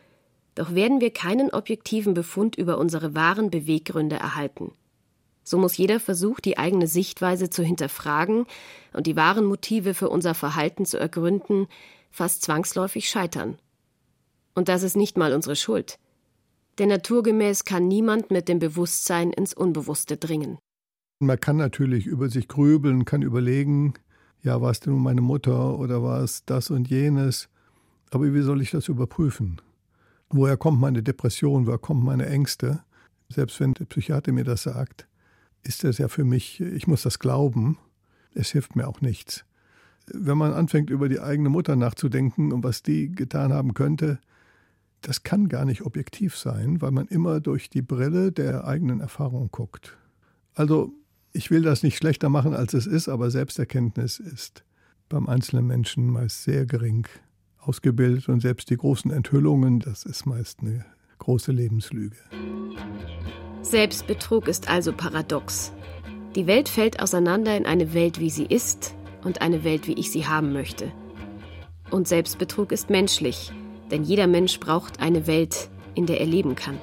Doch 0.55 0.73
werden 0.73 0.99
wir 0.99 1.11
keinen 1.13 1.51
objektiven 1.51 2.13
Befund 2.13 2.55
über 2.55 2.79
unsere 2.79 3.13
wahren 3.13 3.51
Beweggründe 3.51 4.15
erhalten. 4.15 4.73
So 5.43 5.57
muss 5.57 5.77
jeder 5.77 5.99
Versuch, 5.99 6.39
die 6.39 6.57
eigene 6.57 6.87
Sichtweise 6.87 7.49
zu 7.49 7.63
hinterfragen 7.63 8.45
und 8.93 9.07
die 9.07 9.15
wahren 9.15 9.45
Motive 9.45 9.93
für 9.93 10.09
unser 10.09 10.33
Verhalten 10.33 10.85
zu 10.85 10.97
ergründen, 10.97 11.67
fast 12.09 12.41
zwangsläufig 12.41 13.09
scheitern. 13.09 13.57
Und 14.55 14.69
das 14.69 14.83
ist 14.83 14.97
nicht 14.97 15.17
mal 15.17 15.33
unsere 15.33 15.55
Schuld. 15.55 15.97
Denn 16.79 16.89
naturgemäß 16.89 17.63
kann 17.63 17.87
niemand 17.87 18.31
mit 18.31 18.47
dem 18.47 18.59
Bewusstsein 18.59 19.31
ins 19.31 19.53
Unbewusste 19.53 20.17
dringen. 20.17 20.57
Man 21.21 21.39
kann 21.39 21.57
natürlich 21.57 22.07
über 22.07 22.29
sich 22.29 22.47
grübeln, 22.47 23.05
kann 23.05 23.21
überlegen, 23.21 23.93
ja, 24.41 24.59
war 24.59 24.71
es 24.71 24.79
denn 24.79 24.93
nun 24.93 25.03
meine 25.03 25.21
Mutter 25.21 25.77
oder 25.77 26.01
war 26.01 26.23
es 26.23 26.45
das 26.45 26.71
und 26.71 26.89
jenes? 26.89 27.47
Aber 28.09 28.33
wie 28.33 28.41
soll 28.41 28.59
ich 28.59 28.71
das 28.71 28.87
überprüfen? 28.87 29.61
Woher 30.31 30.57
kommt 30.57 30.81
meine 30.81 31.03
Depression, 31.03 31.67
woher 31.67 31.77
kommen 31.77 32.03
meine 32.03 32.25
Ängste? 32.25 32.81
Selbst 33.29 33.59
wenn 33.59 33.75
der 33.75 33.85
Psychiater 33.85 34.31
mir 34.31 34.45
das 34.45 34.63
sagt, 34.63 35.07
ist 35.61 35.83
das 35.83 35.99
ja 35.99 36.07
für 36.07 36.23
mich, 36.23 36.59
ich 36.59 36.87
muss 36.87 37.03
das 37.03 37.19
glauben. 37.19 37.77
Es 38.33 38.49
hilft 38.49 38.75
mir 38.75 38.87
auch 38.87 39.01
nichts. 39.01 39.45
Wenn 40.07 40.39
man 40.39 40.53
anfängt, 40.53 40.89
über 40.89 41.07
die 41.07 41.19
eigene 41.19 41.49
Mutter 41.49 41.75
nachzudenken 41.75 42.51
und 42.51 42.63
was 42.63 42.81
die 42.81 43.11
getan 43.11 43.53
haben 43.53 43.75
könnte, 43.75 44.19
das 45.01 45.21
kann 45.21 45.49
gar 45.49 45.65
nicht 45.65 45.83
objektiv 45.83 46.35
sein, 46.35 46.81
weil 46.81 46.91
man 46.91 47.05
immer 47.05 47.41
durch 47.41 47.69
die 47.69 47.83
Brille 47.83 48.31
der 48.31 48.65
eigenen 48.65 49.01
Erfahrung 49.01 49.49
guckt. 49.51 49.99
Also 50.55 50.95
ich 51.33 51.51
will 51.51 51.61
das 51.61 51.83
nicht 51.83 51.97
schlechter 51.97 52.29
machen, 52.29 52.53
als 52.53 52.73
es 52.73 52.87
ist, 52.87 53.09
aber 53.09 53.31
Selbsterkenntnis 53.31 54.19
ist 54.19 54.63
beim 55.09 55.27
einzelnen 55.27 55.67
Menschen 55.67 56.09
meist 56.09 56.43
sehr 56.43 56.65
gering 56.65 57.07
ausgebildet 57.59 58.29
und 58.29 58.39
selbst 58.39 58.69
die 58.69 58.77
großen 58.77 59.11
Enthüllungen, 59.11 59.79
das 59.79 60.03
ist 60.03 60.25
meist 60.25 60.61
eine 60.61 60.85
große 61.19 61.51
Lebenslüge. 61.51 62.15
Selbstbetrug 63.61 64.47
ist 64.47 64.69
also 64.69 64.93
paradox. 64.93 65.71
Die 66.35 66.47
Welt 66.47 66.69
fällt 66.69 67.01
auseinander 67.01 67.55
in 67.55 67.65
eine 67.65 67.93
Welt, 67.93 68.19
wie 68.19 68.29
sie 68.29 68.45
ist, 68.45 68.95
und 69.23 69.41
eine 69.41 69.63
Welt, 69.63 69.87
wie 69.87 69.93
ich 69.93 70.11
sie 70.11 70.25
haben 70.25 70.51
möchte. 70.53 70.91
Und 71.91 72.07
Selbstbetrug 72.07 72.71
ist 72.71 72.89
menschlich, 72.89 73.51
denn 73.91 74.03
jeder 74.03 74.27
Mensch 74.27 74.59
braucht 74.59 74.99
eine 74.99 75.27
Welt, 75.27 75.69
in 75.93 76.05
der 76.05 76.21
er 76.21 76.25
leben 76.25 76.55
kann. 76.55 76.79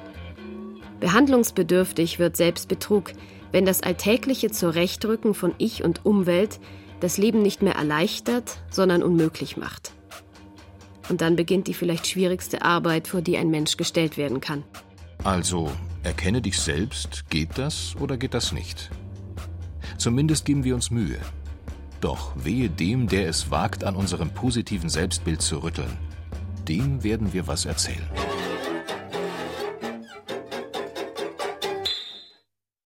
Behandlungsbedürftig 0.99 2.19
wird 2.19 2.37
Selbstbetrug, 2.37 3.11
wenn 3.51 3.65
das 3.65 3.81
alltägliche 3.81 4.51
Zurechtrücken 4.51 5.33
von 5.33 5.53
Ich 5.57 5.83
und 5.83 6.05
Umwelt 6.05 6.59
das 6.99 7.17
Leben 7.17 7.41
nicht 7.41 7.61
mehr 7.61 7.75
erleichtert, 7.75 8.57
sondern 8.69 9.03
unmöglich 9.03 9.57
macht. 9.57 9.93
Und 11.09 11.21
dann 11.21 11.35
beginnt 11.35 11.67
die 11.67 11.73
vielleicht 11.73 12.07
schwierigste 12.07 12.61
Arbeit, 12.61 13.07
vor 13.07 13.21
die 13.21 13.37
ein 13.37 13.49
Mensch 13.49 13.77
gestellt 13.77 14.17
werden 14.17 14.41
kann. 14.41 14.63
Also, 15.23 15.71
erkenne 16.03 16.41
dich 16.41 16.59
selbst, 16.59 17.29
geht 17.29 17.57
das 17.57 17.95
oder 17.99 18.17
geht 18.17 18.33
das 18.33 18.51
nicht? 18.51 18.89
Zumindest 19.97 20.45
geben 20.45 20.63
wir 20.63 20.75
uns 20.75 20.91
Mühe. 20.91 21.19
Doch 21.99 22.31
wehe 22.35 22.69
dem, 22.69 23.07
der 23.07 23.27
es 23.27 23.51
wagt, 23.51 23.83
an 23.83 23.95
unserem 23.95 24.29
positiven 24.29 24.89
Selbstbild 24.89 25.41
zu 25.41 25.57
rütteln. 25.63 25.97
Dem 26.67 27.03
werden 27.03 27.33
wir 27.33 27.47
was 27.47 27.65
erzählen. 27.65 28.07